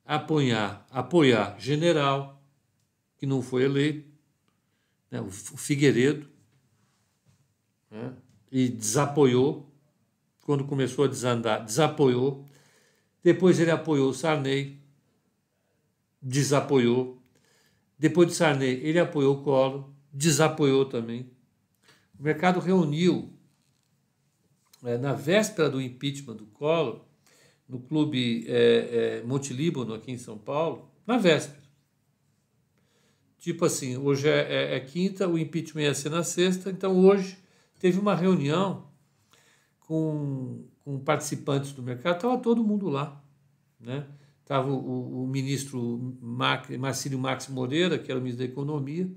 apoiar, 0.05 0.85
apoiar 0.91 1.59
general, 1.59 2.43
que 3.17 3.25
não 3.25 3.41
foi 3.41 3.63
eleito, 3.63 4.07
né, 5.09 5.21
o 5.21 5.31
Figueiredo, 5.31 6.29
né, 7.89 8.13
e 8.51 8.69
desapoiou. 8.69 9.71
Quando 10.43 10.65
começou 10.65 11.05
a 11.05 11.07
desandar, 11.07 11.65
desapoiou. 11.65 12.45
Depois 13.23 13.59
ele 13.59 13.71
apoiou 13.71 14.13
Sarney, 14.13 14.79
desapoiou. 16.21 17.19
Depois 17.97 18.27
de 18.27 18.35
Sarney, 18.35 18.79
ele 18.83 18.99
apoiou 18.99 19.37
o 19.37 19.43
Collor, 19.43 19.89
desapoiou 20.13 20.85
também. 20.85 21.31
O 22.19 22.23
mercado 22.23 22.59
reuniu, 22.59 23.34
é, 24.85 24.97
na 24.97 25.13
véspera 25.13 25.69
do 25.69 25.81
impeachment 25.81 26.35
do 26.35 26.45
Collor, 26.45 27.01
no 27.67 27.79
clube 27.79 28.45
é, 28.47 29.19
é, 29.21 29.23
Monte 29.23 29.53
Líbano, 29.53 29.93
aqui 29.93 30.11
em 30.11 30.17
São 30.17 30.37
Paulo, 30.37 30.89
na 31.05 31.17
véspera. 31.17 31.65
Tipo 33.39 33.65
assim, 33.65 33.97
hoje 33.97 34.27
é, 34.29 34.73
é, 34.73 34.75
é 34.75 34.79
quinta, 34.79 35.27
o 35.27 35.37
impeachment 35.37 35.83
ia 35.83 35.93
ser 35.93 36.09
na 36.09 36.23
sexta, 36.23 36.69
então 36.69 36.97
hoje 36.97 37.37
teve 37.79 37.99
uma 37.99 38.15
reunião 38.15 38.87
com, 39.79 40.65
com 40.79 40.99
participantes 40.99 41.71
do 41.71 41.83
mercado, 41.83 42.15
estava 42.15 42.37
todo 42.37 42.63
mundo 42.63 42.89
lá. 42.89 43.21
Né? 43.79 44.05
Estava 44.41 44.71
o, 44.71 45.23
o 45.23 45.27
ministro 45.27 46.17
Mac, 46.21 46.69
Marcílio 46.71 47.19
Max 47.19 47.47
Moreira, 47.47 47.97
que 47.97 48.11
era 48.11 48.19
o 48.19 48.23
ministro 48.23 48.45
da 48.45 48.51
Economia, 48.51 49.09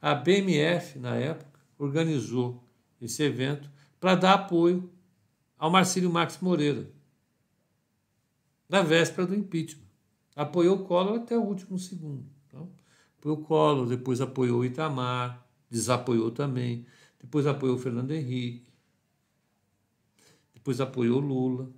a 0.00 0.14
BMF, 0.14 0.98
na 0.98 1.16
época, 1.16 1.58
organizou 1.78 2.62
esse 3.00 3.22
evento 3.22 3.70
para 3.98 4.14
dar 4.14 4.34
apoio 4.34 4.90
ao 5.58 5.70
Marcílio 5.70 6.10
Max 6.10 6.38
Moreira, 6.40 6.90
na 8.68 8.82
véspera 8.82 9.26
do 9.26 9.34
impeachment. 9.34 9.86
Apoiou 10.34 10.76
o 10.76 10.84
Collor 10.84 11.16
até 11.16 11.36
o 11.36 11.42
último 11.42 11.78
segundo. 11.78 12.26
Então, 12.46 12.70
apoiou 13.18 13.38
o 13.38 13.42
Collor, 13.42 13.86
depois 13.86 14.20
apoiou 14.20 14.60
o 14.60 14.64
Itamar, 14.64 15.46
desapoiou 15.70 16.30
também 16.30 16.86
depois 17.26 17.46
apoiou 17.46 17.76
o 17.76 17.78
Fernando 17.78 18.12
Henrique, 18.12 18.64
depois 20.54 20.80
apoiou 20.80 21.18
Lula, 21.18 21.68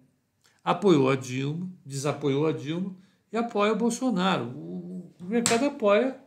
apoiou 0.62 1.08
a 1.08 1.16
Dilma, 1.16 1.70
desapoiou 1.84 2.46
a 2.46 2.52
Dilma 2.52 2.94
e 3.32 3.36
apoia 3.36 3.72
o 3.72 3.76
Bolsonaro. 3.76 4.44
O, 4.50 5.14
o 5.18 5.24
mercado 5.24 5.64
apoia 5.64 6.20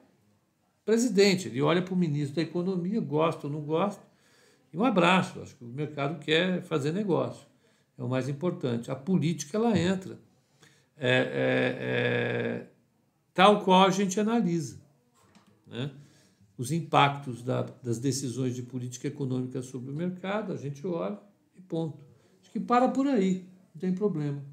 o 0.82 0.86
presidente, 0.86 1.48
ele 1.48 1.62
olha 1.62 1.84
para 1.84 1.94
o 1.94 1.98
ministro 1.98 2.36
da 2.36 2.42
Economia, 2.42 3.00
gosta 3.00 3.46
ou 3.46 3.54
não 3.54 3.62
gosta, 3.62 4.02
e 4.74 4.78
um 4.78 4.84
abraço. 4.84 5.42
Acho 5.42 5.56
que 5.56 5.64
o 5.64 5.68
mercado 5.68 6.20
quer 6.20 6.62
fazer 6.62 6.92
negócio, 6.92 7.48
é 7.98 8.04
o 8.04 8.10
mais 8.10 8.30
importante. 8.30 8.92
A 8.92 8.96
política 8.96 9.58
ela 9.58 9.78
entra, 9.78 10.20
é, 10.98 11.10
é, 11.10 11.78
é, 11.80 12.68
tal 13.34 13.64
qual 13.64 13.86
a 13.86 13.90
gente 13.90 14.20
analisa. 14.20 14.80
Né? 15.68 15.92
os 16.62 16.72
impactos 16.72 17.42
da, 17.42 17.64
das 17.82 17.98
decisões 17.98 18.54
de 18.54 18.62
política 18.62 19.08
econômica 19.08 19.64
sobre 19.64 19.90
o 19.90 19.96
mercado, 19.96 20.54
a 20.54 20.56
gente 20.56 20.86
olha 20.86 21.18
e 21.56 21.62
ponto. 21.62 21.98
Acho 22.40 22.52
que 22.52 22.60
para 22.60 22.88
por 22.88 23.08
aí, 23.08 23.48
não 23.74 23.82
tem 23.82 23.92
problema. 23.96 24.46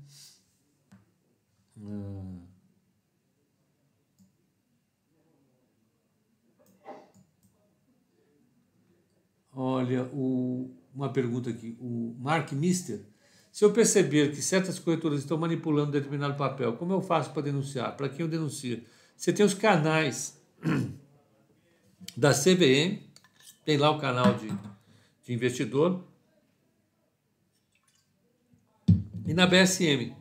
Ah. 1.82 2.37
Olha, 9.60 10.04
o, 10.12 10.70
uma 10.94 11.12
pergunta 11.12 11.50
aqui. 11.50 11.76
O 11.80 12.14
Mark 12.20 12.52
Mister. 12.52 13.04
Se 13.50 13.64
eu 13.64 13.72
perceber 13.72 14.30
que 14.30 14.40
certas 14.40 14.78
corretoras 14.78 15.18
estão 15.18 15.36
manipulando 15.36 15.90
determinado 15.90 16.36
papel, 16.36 16.76
como 16.76 16.92
eu 16.92 17.02
faço 17.02 17.32
para 17.32 17.42
denunciar? 17.42 17.96
Para 17.96 18.08
quem 18.08 18.20
eu 18.20 18.28
denuncio? 18.28 18.80
Você 19.16 19.32
tem 19.32 19.44
os 19.44 19.54
canais 19.54 20.40
da 22.16 22.30
CVM, 22.32 23.02
tem 23.64 23.76
lá 23.76 23.90
o 23.90 23.98
canal 23.98 24.34
de, 24.34 24.46
de 25.24 25.34
investidor, 25.34 26.04
e 29.26 29.34
na 29.34 29.44
BSM 29.44 30.14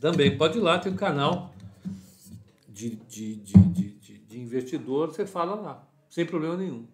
também 0.00 0.38
pode 0.38 0.58
ir 0.58 0.60
lá, 0.60 0.78
tem 0.78 0.92
um 0.92 0.96
canal 0.96 1.52
de, 2.68 2.90
de, 2.90 3.34
de, 3.34 3.52
de, 3.58 4.18
de 4.18 4.40
investidor, 4.40 5.08
você 5.08 5.26
fala 5.26 5.56
lá, 5.56 5.88
sem 6.08 6.24
problema 6.24 6.56
nenhum. 6.56 6.86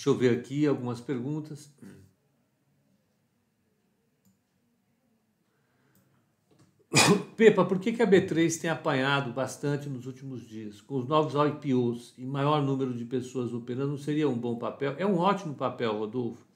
Deixa 0.00 0.08
eu 0.08 0.16
ver 0.16 0.30
aqui 0.30 0.66
algumas 0.66 0.98
perguntas. 0.98 1.70
Pepa, 7.36 7.66
por 7.66 7.78
que, 7.78 7.92
que 7.92 8.00
a 8.02 8.06
B3 8.06 8.58
tem 8.58 8.70
apanhado 8.70 9.30
bastante 9.30 9.90
nos 9.90 10.06
últimos 10.06 10.48
dias? 10.48 10.80
Com 10.80 11.00
os 11.00 11.06
novos 11.06 11.34
IPOs 11.34 12.14
e 12.16 12.24
maior 12.24 12.62
número 12.62 12.94
de 12.96 13.04
pessoas 13.04 13.52
operando, 13.52 13.98
seria 13.98 14.26
um 14.26 14.38
bom 14.38 14.56
papel? 14.56 14.94
É 14.96 15.04
um 15.04 15.18
ótimo 15.18 15.54
papel, 15.54 15.98
Rodolfo. 15.98 16.46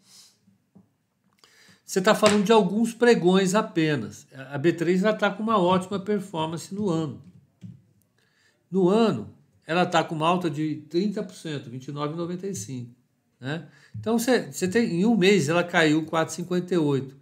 Você 1.84 1.98
está 1.98 2.14
falando 2.14 2.44
de 2.44 2.52
alguns 2.52 2.94
pregões 2.94 3.54
apenas. 3.54 4.26
A 4.32 4.58
B3 4.58 5.12
está 5.12 5.30
com 5.30 5.42
uma 5.42 5.58
ótima 5.58 6.00
performance 6.00 6.74
no 6.74 6.88
ano. 6.88 7.22
No 8.70 8.88
ano, 8.88 9.36
ela 9.66 9.82
está 9.82 10.02
com 10.02 10.14
uma 10.14 10.26
alta 10.26 10.48
de 10.48 10.86
30%, 10.88 11.68
29,95%. 11.68 13.03
Né? 13.44 13.68
Então, 14.00 14.18
você, 14.18 14.66
tem, 14.68 15.02
em 15.02 15.04
um 15.04 15.14
mês 15.14 15.50
ela 15.50 15.62
caiu 15.62 16.06
4,58%. 16.06 17.12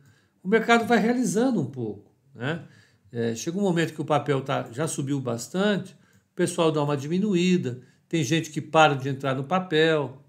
O 0.40 0.46
mercado 0.46 0.87
vai 0.87 0.98
realizando 0.98 1.61
um 1.61 1.66
pouco. 1.68 2.12
Né? 2.32 2.64
É, 3.11 3.35
chega 3.35 3.58
um 3.58 3.62
momento 3.62 3.92
que 3.92 4.00
o 4.00 4.04
papel 4.04 4.40
tá, 4.40 4.68
já 4.70 4.87
subiu 4.87 5.20
bastante, 5.20 5.94
o 6.30 6.35
pessoal 6.37 6.70
dá 6.70 6.80
uma 6.80 6.96
diminuída, 6.96 7.82
tem 8.08 8.22
gente 8.22 8.50
que 8.50 8.61
para 8.61 8.94
de 8.94 9.08
entrar 9.08 9.35
no 9.35 9.42
papel. 9.42 10.22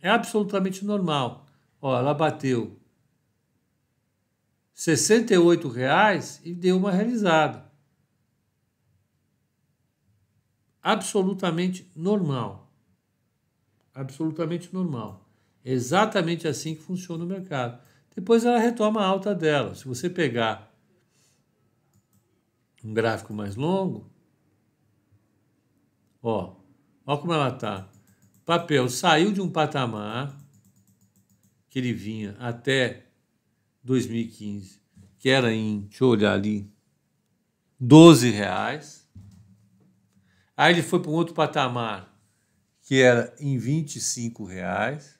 É 0.00 0.08
absolutamente 0.08 0.84
normal. 0.84 1.46
Ó, 1.82 1.98
ela 1.98 2.14
bateu 2.14 2.78
68 4.72 5.68
reais 5.68 6.40
e 6.44 6.54
deu 6.54 6.76
uma 6.76 6.92
realizada. 6.92 7.72
Absolutamente 10.80 11.90
normal. 11.96 12.72
Absolutamente 13.92 14.72
normal. 14.72 15.23
Exatamente 15.64 16.46
assim 16.46 16.74
que 16.74 16.82
funciona 16.82 17.24
o 17.24 17.26
mercado. 17.26 17.80
Depois 18.14 18.44
ela 18.44 18.58
retoma 18.58 19.00
a 19.00 19.06
alta 19.06 19.34
dela. 19.34 19.74
Se 19.74 19.86
você 19.86 20.10
pegar 20.10 20.72
um 22.84 22.92
gráfico 22.92 23.32
mais 23.32 23.56
longo, 23.56 24.10
ó, 26.22 26.56
ó 27.06 27.16
como 27.16 27.32
ela 27.32 27.48
está. 27.48 27.88
Papel 28.44 28.90
saiu 28.90 29.32
de 29.32 29.40
um 29.40 29.50
patamar 29.50 30.38
que 31.70 31.78
ele 31.78 31.94
vinha 31.94 32.36
até 32.38 33.06
2015, 33.82 34.80
que 35.18 35.30
era 35.30 35.52
em, 35.52 35.80
deixa 35.80 36.04
eu 36.04 36.08
olhar 36.08 36.34
ali, 36.34 36.70
12 37.80 38.30
reais. 38.30 39.08
Aí 40.56 40.74
ele 40.74 40.82
foi 40.82 41.00
para 41.00 41.10
um 41.10 41.14
outro 41.14 41.34
patamar 41.34 42.14
que 42.82 43.00
era 43.00 43.34
em 43.40 43.56
25 43.56 44.44
reais. 44.44 45.18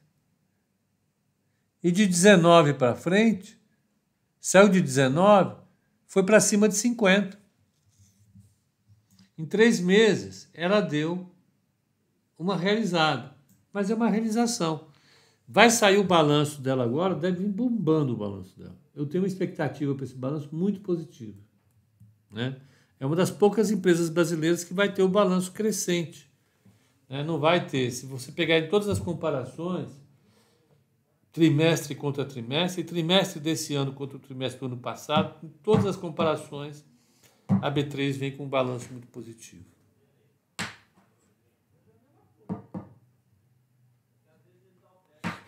E 1.85 1.93
de 1.93 2.07
19 2.07 2.73
para 2.73 2.95
frente, 2.95 3.61
saiu 4.41 4.71
de 4.71 4.81
19, 4.81 5.57
foi 6.07 6.23
para 6.23 6.41
cima 6.41 6.67
de 6.67 6.75
50. 6.77 7.39
Em 9.37 9.45
três 9.45 9.81
meses, 9.81 10.49
ela 10.55 10.81
deu 10.81 11.31
uma 12.39 12.57
realizada, 12.57 13.37
mas 13.71 13.91
é 13.91 13.95
uma 13.95 14.09
realização. 14.09 14.89
Vai 15.47 15.69
sair 15.69 15.99
o 15.99 16.05
balanço 16.05 16.63
dela 16.63 16.85
agora, 16.85 17.15
deve 17.15 17.43
vir 17.43 17.51
bombando 17.51 18.15
o 18.15 18.17
balanço 18.17 18.59
dela. 18.59 18.79
Eu 18.95 19.05
tenho 19.05 19.23
uma 19.23 19.29
expectativa 19.29 19.95
para 19.95 20.05
esse 20.05 20.15
balanço 20.15 20.49
muito 20.53 20.81
positiva. 20.81 21.39
Né? 22.31 22.57
É 22.99 23.05
uma 23.05 23.15
das 23.15 23.31
poucas 23.31 23.71
empresas 23.71 24.09
brasileiras 24.09 24.65
que 24.65 24.73
vai 24.73 24.91
ter 24.91 25.03
o 25.03 25.09
balanço 25.09 25.53
crescente. 25.53 26.33
Né? 27.11 27.23
Não 27.23 27.39
vai 27.39 27.67
ter. 27.67 27.91
Se 27.91 28.07
você 28.07 28.33
pegar 28.33 28.59
em 28.59 28.71
todas 28.71 28.89
as 28.89 28.99
comparações, 28.99 29.91
trimestre 31.35 31.97
contra 31.97 32.25
trimestre, 32.25 32.85
trimestre 32.85 33.41
desse 33.41 33.75
ano 33.75 33.93
contra 33.93 34.17
o 34.17 34.21
trimestre 34.21 34.61
do 34.61 34.67
ano 34.67 34.77
passado, 34.77 35.35
em 35.45 35.49
todas 35.65 35.85
as 35.85 35.97
comparações, 35.97 36.85
a 37.49 37.69
B3 37.69 38.13
vem 38.13 38.37
com 38.37 38.45
um 38.45 38.49
balanço 38.49 38.91
muito 38.93 39.09
positivo. 39.09 39.65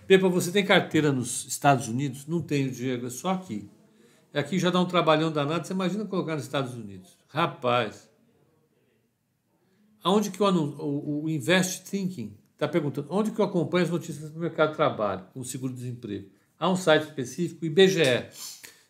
Pepa, 0.09 0.29
você 0.29 0.51
tem 0.51 0.65
carteira 0.65 1.13
nos 1.13 1.47
Estados 1.47 1.87
Unidos? 1.87 2.27
Não 2.27 2.43
tenho, 2.43 2.69
Diego, 2.69 3.07
é 3.07 3.11
só 3.11 3.31
aqui. 3.31 3.71
Aqui 4.35 4.59
já 4.59 4.71
dá 4.71 4.81
um 4.81 4.87
trabalhão 4.87 5.31
danado. 5.31 5.67
Você 5.67 5.73
imagina 5.73 6.05
colocar 6.05 6.35
nos 6.35 6.45
Estados 6.45 6.75
Unidos. 6.75 7.17
Rapaz, 7.29 8.11
aonde 10.03 10.33
que 10.33 10.41
eu 10.41 10.47
o, 10.47 11.25
o 11.25 11.31
Invest 11.31 11.89
Thinking 11.89 12.37
está 12.57 12.67
perguntando, 12.67 13.09
onde 13.11 13.31
que 13.31 13.39
eu 13.39 13.45
acompanho 13.45 13.85
as 13.85 13.91
notícias 13.91 14.31
do 14.31 14.41
mercado 14.41 14.71
de 14.71 14.77
trabalho, 14.77 15.27
com 15.33 15.41
o 15.41 15.45
seguro-desemprego? 15.45 16.31
Há 16.59 16.71
um 16.71 16.77
site 16.77 17.03
específico, 17.03 17.67
IBGE. 17.67 18.31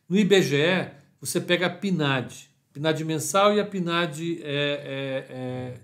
No 0.08 0.16
IBGE, 0.16 0.92
você 1.20 1.40
pega 1.40 1.66
a 1.66 1.70
PNAD, 1.70 2.48
PNAD 2.72 3.04
mensal 3.04 3.54
e 3.54 3.60
a 3.60 3.66
PNAD 3.66 4.40
é, 4.42 4.46
é, 4.46 5.26
é, 5.28 5.80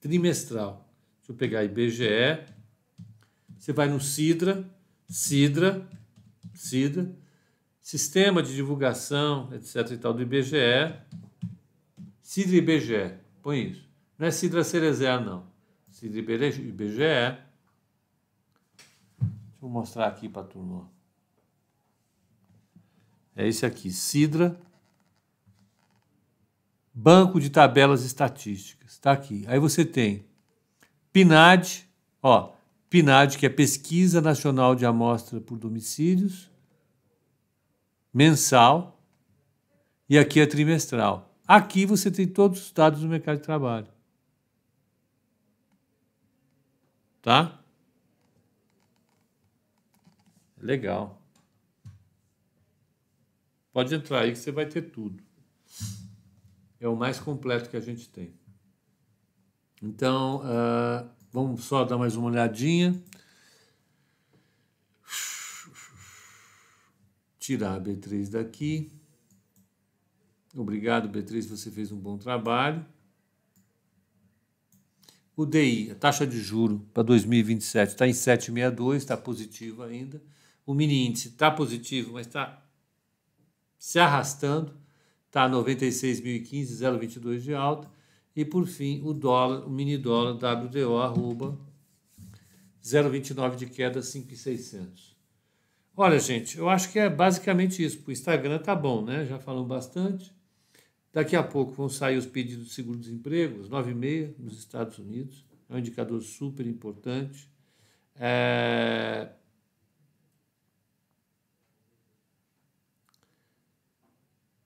trimestral. 0.00 0.88
Deixa 1.18 1.32
eu 1.32 1.36
pegar 1.36 1.64
IBGE, 1.64 2.44
você 3.58 3.72
vai 3.72 3.88
no 3.88 4.00
Sidra, 4.00 4.64
Sidra, 5.08 5.84
Sidra, 6.54 7.10
Sistema 7.80 8.40
de 8.40 8.54
Divulgação, 8.54 9.52
etc. 9.52 9.90
e 9.90 9.96
tal 9.96 10.14
do 10.14 10.22
IBGE, 10.22 10.94
Sidra 12.22 12.56
IBGE, 12.56 13.14
põe 13.42 13.70
isso. 13.70 13.83
Não 14.18 14.26
é 14.26 14.30
Sidra 14.30 14.62
Cerezer, 14.62 15.20
não. 15.20 15.46
Sidra 15.90 16.18
IBGE. 16.20 16.96
Deixa 16.98 17.42
eu 19.62 19.68
mostrar 19.68 20.06
aqui 20.06 20.28
para 20.28 20.42
a 20.42 20.44
turma. 20.44 20.90
É 23.36 23.46
esse 23.46 23.66
aqui, 23.66 23.90
Sidra, 23.90 24.56
Banco 26.92 27.40
de 27.40 27.50
Tabelas 27.50 28.04
Estatísticas. 28.04 28.92
Está 28.92 29.10
aqui. 29.10 29.44
Aí 29.48 29.58
você 29.58 29.84
tem 29.84 30.24
PNAD, 31.12 31.84
ó, 32.22 32.52
PNAD, 32.88 33.38
que 33.38 33.46
é 33.46 33.48
Pesquisa 33.48 34.20
Nacional 34.20 34.76
de 34.76 34.86
Amostra 34.86 35.40
por 35.40 35.58
Domicílios, 35.58 36.48
mensal, 38.12 39.00
e 40.08 40.16
aqui 40.16 40.38
é 40.38 40.46
trimestral. 40.46 41.34
Aqui 41.46 41.84
você 41.84 42.10
tem 42.10 42.28
todos 42.28 42.66
os 42.66 42.72
dados 42.72 43.00
do 43.00 43.08
mercado 43.08 43.38
de 43.38 43.42
trabalho. 43.42 43.93
Tá? 47.24 47.58
Legal. 50.58 51.18
Pode 53.72 53.94
entrar 53.94 54.20
aí 54.20 54.32
que 54.32 54.38
você 54.38 54.52
vai 54.52 54.66
ter 54.66 54.82
tudo. 54.82 55.24
É 56.78 56.86
o 56.86 56.94
mais 56.94 57.18
completo 57.18 57.70
que 57.70 57.78
a 57.78 57.80
gente 57.80 58.10
tem. 58.10 58.34
Então, 59.82 60.42
uh, 60.42 61.10
vamos 61.32 61.64
só 61.64 61.82
dar 61.82 61.96
mais 61.96 62.14
uma 62.14 62.26
olhadinha. 62.26 63.02
Tirar 67.38 67.76
a 67.76 67.80
B3 67.80 68.28
daqui. 68.28 68.92
Obrigado, 70.54 71.08
B3, 71.08 71.48
você 71.48 71.70
fez 71.70 71.90
um 71.90 71.98
bom 71.98 72.18
trabalho. 72.18 72.84
O 75.36 75.44
DI, 75.44 75.90
a 75.90 75.94
taxa 75.96 76.26
de 76.26 76.40
juro 76.40 76.86
para 76.94 77.02
2027 77.02 77.90
está 77.90 78.06
em 78.06 78.12
7,62, 78.12 78.96
está 78.96 79.16
positivo 79.16 79.82
ainda. 79.82 80.22
O 80.64 80.72
mini 80.72 81.06
índice 81.06 81.28
está 81.28 81.50
positivo, 81.50 82.12
mas 82.12 82.26
está 82.26 82.62
se 83.76 83.98
arrastando, 83.98 84.72
está 85.26 85.48
96.015, 85.48 86.48
0,22 86.48 87.38
de 87.40 87.54
alta. 87.54 87.90
E 88.36 88.44
por 88.44 88.66
fim, 88.66 89.00
o 89.04 89.12
dólar, 89.12 89.66
o 89.66 89.70
mini 89.70 89.98
dólar 89.98 90.34
WDO 90.34 90.98
arroba 90.98 91.58
0,29 92.82 93.56
de 93.56 93.66
queda, 93.66 94.02
5,600. 94.02 95.16
Olha, 95.96 96.18
gente, 96.18 96.58
eu 96.58 96.68
acho 96.68 96.90
que 96.90 96.98
é 96.98 97.08
basicamente 97.08 97.82
isso. 97.82 98.02
O 98.06 98.10
Instagram 98.10 98.58
tá 98.58 98.74
bom, 98.74 99.04
né? 99.04 99.24
Já 99.24 99.38
falamos 99.38 99.68
bastante. 99.68 100.33
Daqui 101.14 101.36
a 101.36 101.44
pouco 101.44 101.72
vão 101.72 101.88
sair 101.88 102.18
os 102.18 102.26
pedidos 102.26 102.66
de 102.66 102.72
seguro-desemprego, 102.72 103.60
às 103.60 103.68
9h30, 103.68 104.34
nos 104.36 104.58
Estados 104.58 104.98
Unidos. 104.98 105.46
É 105.70 105.74
um 105.74 105.78
indicador 105.78 106.20
super 106.20 106.66
importante. 106.66 107.48
É... 108.16 109.30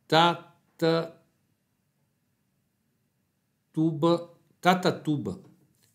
Tata 0.08 1.14
Tuba, 3.70 4.34
Tatatuba, 4.58 5.42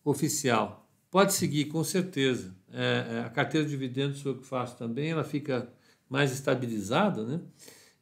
oficial. 0.06 0.88
Pode 1.10 1.34
seguir, 1.34 1.66
com 1.66 1.84
certeza. 1.84 2.56
É, 2.72 3.08
é, 3.10 3.20
a 3.26 3.30
carteira 3.32 3.66
de 3.66 3.72
dividendos 3.72 4.20
sou 4.20 4.34
eu 4.34 4.40
que 4.40 4.46
faço 4.46 4.78
também, 4.78 5.10
ela 5.10 5.24
fica 5.24 5.68
mais 6.08 6.32
estabilizada, 6.32 7.26
né? 7.26 7.42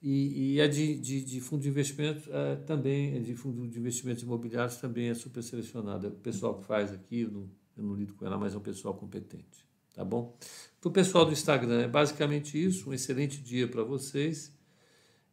E, 0.02 0.56
e 0.56 0.62
a 0.62 0.68
de, 0.68 0.96
de, 0.96 1.24
de, 1.24 1.40
fundo 1.40 1.62
de 1.62 1.70
investimento 1.70 2.28
é, 2.34 2.56
também, 2.56 3.22
de 3.22 3.36
fundo 3.36 3.68
de 3.68 3.78
investimentos 3.78 4.24
imobiliários 4.24 4.78
também 4.78 5.10
é 5.10 5.14
super 5.14 5.44
selecionada. 5.44 6.08
O 6.08 6.12
pessoal 6.12 6.56
que 6.56 6.66
faz 6.66 6.92
aqui, 6.92 7.22
eu 7.22 7.32
não, 7.32 7.50
eu 7.78 7.84
não 7.84 7.96
lido 7.96 8.14
com 8.14 8.26
ela, 8.26 8.38
mas 8.38 8.56
é 8.56 8.58
um 8.58 8.62
pessoal 8.62 8.96
competente, 8.96 9.64
tá 9.94 10.04
bom? 10.04 10.36
Para 10.80 10.90
o 10.90 10.92
pessoal 10.92 11.26
do 11.26 11.32
Instagram, 11.32 11.82
é 11.82 11.88
basicamente 11.88 12.62
isso. 12.62 12.90
Um 12.90 12.94
excelente 12.94 13.38
dia 13.40 13.68
para 13.68 13.84
vocês. 13.84 14.52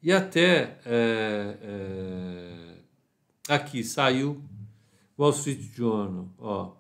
E 0.03 0.13
até 0.13 0.79
é, 0.85 1.59
é, 1.63 2.75
aqui 3.49 3.83
saiu 3.83 4.45
Wall 5.19 5.31
Street 5.31 5.61
Journal. 5.75 6.29
Ó. 6.39 6.77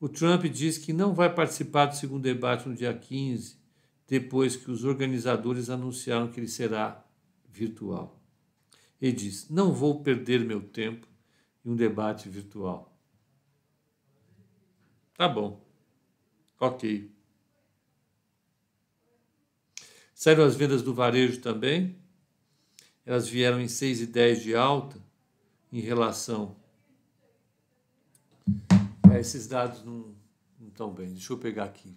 O 0.00 0.08
Trump 0.08 0.44
diz 0.44 0.78
que 0.78 0.92
não 0.92 1.12
vai 1.12 1.34
participar 1.34 1.86
do 1.86 1.96
segundo 1.96 2.22
debate 2.22 2.68
no 2.68 2.74
dia 2.74 2.94
15, 2.94 3.56
depois 4.10 4.56
que 4.56 4.72
os 4.72 4.82
organizadores 4.82 5.70
anunciaram 5.70 6.32
que 6.32 6.40
ele 6.40 6.48
será 6.48 7.06
virtual. 7.48 8.20
Ele 9.00 9.12
diz: 9.12 9.48
Não 9.48 9.72
vou 9.72 10.02
perder 10.02 10.44
meu 10.44 10.60
tempo 10.60 11.06
em 11.64 11.70
um 11.70 11.76
debate 11.76 12.28
virtual. 12.28 12.92
Tá 15.14 15.28
bom. 15.28 15.64
Ok. 16.58 17.08
Saíram 20.12 20.44
as 20.44 20.56
vendas 20.56 20.82
do 20.82 20.92
varejo 20.92 21.40
também. 21.40 21.96
Elas 23.06 23.28
vieram 23.28 23.60
em 23.60 23.66
6,10 23.66 24.40
de 24.40 24.56
alta 24.56 25.00
em 25.72 25.80
relação. 25.80 26.56
É, 29.12 29.20
esses 29.20 29.46
dados 29.46 29.84
não, 29.84 30.14
não 30.58 30.68
estão 30.68 30.92
bem. 30.92 31.12
Deixa 31.12 31.32
eu 31.32 31.38
pegar 31.38 31.64
aqui. 31.64 31.96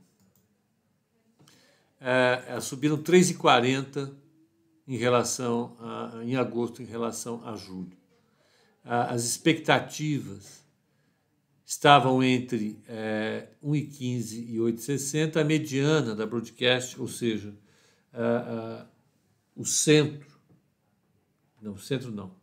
É, 2.05 2.43
elas 2.49 2.65
subiram 2.65 2.97
3,40 2.97 4.13
em 4.85 4.97
relação 4.97 5.77
a, 5.79 6.21
em 6.21 6.35
agosto 6.35 6.83
em 6.83 6.85
relação 6.85 7.41
a 7.47 7.55
julho. 7.55 7.97
As 8.83 9.23
expectativas 9.23 10.61
estavam 11.65 12.21
entre 12.21 12.77
é, 12.89 13.47
1,15 13.63 14.45
e 14.49 14.57
8,60, 14.57 15.37
a 15.37 15.43
mediana 15.45 16.13
da 16.13 16.25
broadcast, 16.25 16.99
ou 16.99 17.07
seja, 17.07 17.55
o 19.55 19.63
centro, 19.63 20.27
não, 21.61 21.71
o 21.71 21.79
centro 21.79 22.11
não, 22.11 22.35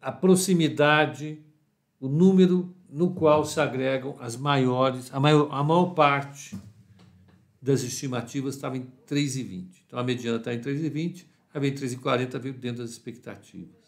a 0.00 0.12
proximidade, 0.12 1.42
o 1.98 2.08
número 2.08 2.72
no 2.88 3.12
qual 3.12 3.44
se 3.44 3.58
agregam 3.58 4.16
as 4.20 4.36
maiores, 4.36 5.12
a 5.12 5.18
maior, 5.18 5.48
a 5.50 5.64
maior 5.64 5.94
parte 5.94 6.56
das 7.64 7.82
estimativas 7.82 8.56
estava 8.56 8.76
em 8.76 8.86
3,20. 9.08 9.68
Então 9.86 9.98
a 9.98 10.04
mediana 10.04 10.36
está 10.36 10.52
em 10.52 10.60
3,20, 10.60 11.24
a 11.54 11.58
veio 11.58 11.74
3,40 11.74 12.38
veio 12.38 12.54
dentro 12.54 12.82
das 12.82 12.90
expectativas. 12.90 13.82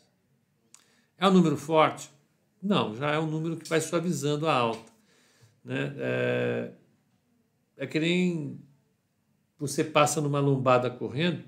É 1.19 1.29
um 1.29 1.31
número 1.31 1.59
forte? 1.59 2.11
Não, 2.63 2.97
já 2.97 3.11
é 3.11 3.19
um 3.19 3.27
número 3.27 3.55
que 3.55 3.69
vai 3.69 3.79
suavizando 3.83 4.49
a 4.49 4.55
alta. 4.55 4.91
Né? 5.63 5.95
É, 5.99 6.71
é 7.77 7.87
que 7.87 8.01
nem 8.01 8.59
você 9.59 9.85
passa 9.85 10.23
numa 10.23 10.41
lombada 10.41 10.89
correndo, 10.89 11.45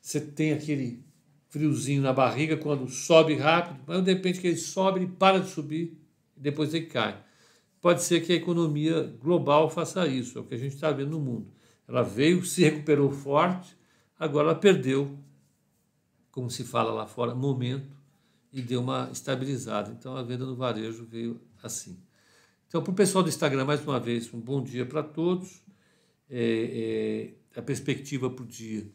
você 0.00 0.20
tem 0.20 0.52
aquele 0.52 1.04
friozinho 1.48 2.02
na 2.02 2.12
barriga 2.12 2.56
quando 2.56 2.88
sobe 2.88 3.36
rápido, 3.36 3.78
mas 3.86 4.02
de 4.02 4.12
repente 4.12 4.40
que 4.40 4.48
ele 4.48 4.56
sobe, 4.56 4.98
ele 4.98 5.12
para 5.12 5.38
de 5.38 5.48
subir 5.48 5.96
e 6.36 6.40
depois 6.40 6.74
ele 6.74 6.86
cai. 6.86 7.22
Pode 7.82 8.02
ser 8.02 8.20
que 8.24 8.32
a 8.32 8.36
economia 8.36 9.14
global 9.20 9.68
faça 9.68 10.06
isso, 10.06 10.38
é 10.38 10.40
o 10.40 10.44
que 10.44 10.54
a 10.54 10.58
gente 10.58 10.74
está 10.74 10.90
vendo 10.92 11.10
no 11.10 11.20
mundo. 11.20 11.52
Ela 11.86 12.02
veio, 12.02 12.44
se 12.44 12.62
recuperou 12.62 13.10
forte, 13.10 13.76
agora 14.18 14.50
ela 14.50 14.58
perdeu, 14.58 15.18
como 16.30 16.48
se 16.48 16.62
fala 16.62 16.92
lá 16.92 17.06
fora, 17.06 17.34
momento 17.34 17.94
e 18.52 18.62
deu 18.62 18.80
uma 18.80 19.10
estabilizada. 19.10 19.90
Então 19.90 20.16
a 20.16 20.22
venda 20.22 20.46
no 20.46 20.54
varejo 20.54 21.04
veio 21.04 21.40
assim. 21.60 21.98
Então, 22.68 22.82
para 22.82 22.92
o 22.92 22.94
pessoal 22.94 23.22
do 23.22 23.28
Instagram, 23.28 23.64
mais 23.64 23.84
uma 23.84 24.00
vez, 24.00 24.32
um 24.32 24.40
bom 24.40 24.62
dia 24.62 24.86
para 24.86 25.02
todos. 25.02 25.62
É, 26.30 27.34
é, 27.54 27.58
a 27.58 27.62
perspectiva 27.62 28.30
para 28.30 28.44
o 28.44 28.46
dia 28.46 28.90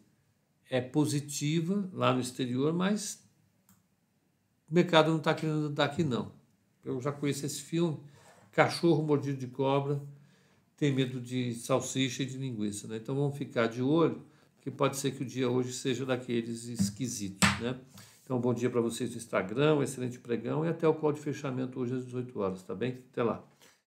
é 0.70 0.82
positiva 0.82 1.88
lá 1.94 2.12
no 2.14 2.20
exterior, 2.20 2.74
mas 2.74 3.24
o 4.70 4.74
mercado 4.74 5.12
não 5.12 5.18
está 5.18 5.34
querendo 5.34 5.70
dar 5.70 5.86
aqui, 5.86 6.04
não. 6.04 6.32
Eu 6.84 7.00
já 7.00 7.12
conheço 7.12 7.46
esse 7.46 7.62
filme, 7.62 8.00
Cachorro 8.58 9.04
Mordido 9.04 9.38
de 9.38 9.46
Cobra, 9.46 10.02
tem 10.76 10.92
medo 10.92 11.22
de 11.22 11.54
salsicha 11.54 12.24
e 12.24 12.26
de 12.26 12.40
linguiça. 12.40 12.88
Né? 12.88 12.98
Então 12.98 13.14
vamos 13.14 13.38
ficar 13.38 13.68
de 13.68 13.84
olho, 13.84 14.20
que 14.62 14.72
pode 14.72 14.98
ser 14.98 15.12
que 15.12 15.22
o 15.22 15.26
dia 15.28 15.48
hoje 15.48 15.72
seja 15.72 16.04
daqueles 16.08 16.66
esquisitos. 16.66 17.48
Né? 17.62 17.78
Então, 18.24 18.42
bom 18.42 18.56
dia 18.56 18.68
para 18.68 18.82
vocês 18.82 19.12
no 19.12 19.18
Instagram, 19.18 19.76
um 19.76 19.84
excelente 19.84 20.18
pregão 20.18 20.66
e 20.66 20.70
até 20.70 20.88
o 20.88 20.96
call 20.96 21.14
de 21.14 21.20
fechamento 21.20 21.80
hoje 21.80 21.94
às 21.94 22.06
18 22.06 22.40
horas, 22.40 22.64
tá 22.64 22.74
bem? 22.74 22.98
Até 23.12 23.22
lá. 23.22 23.44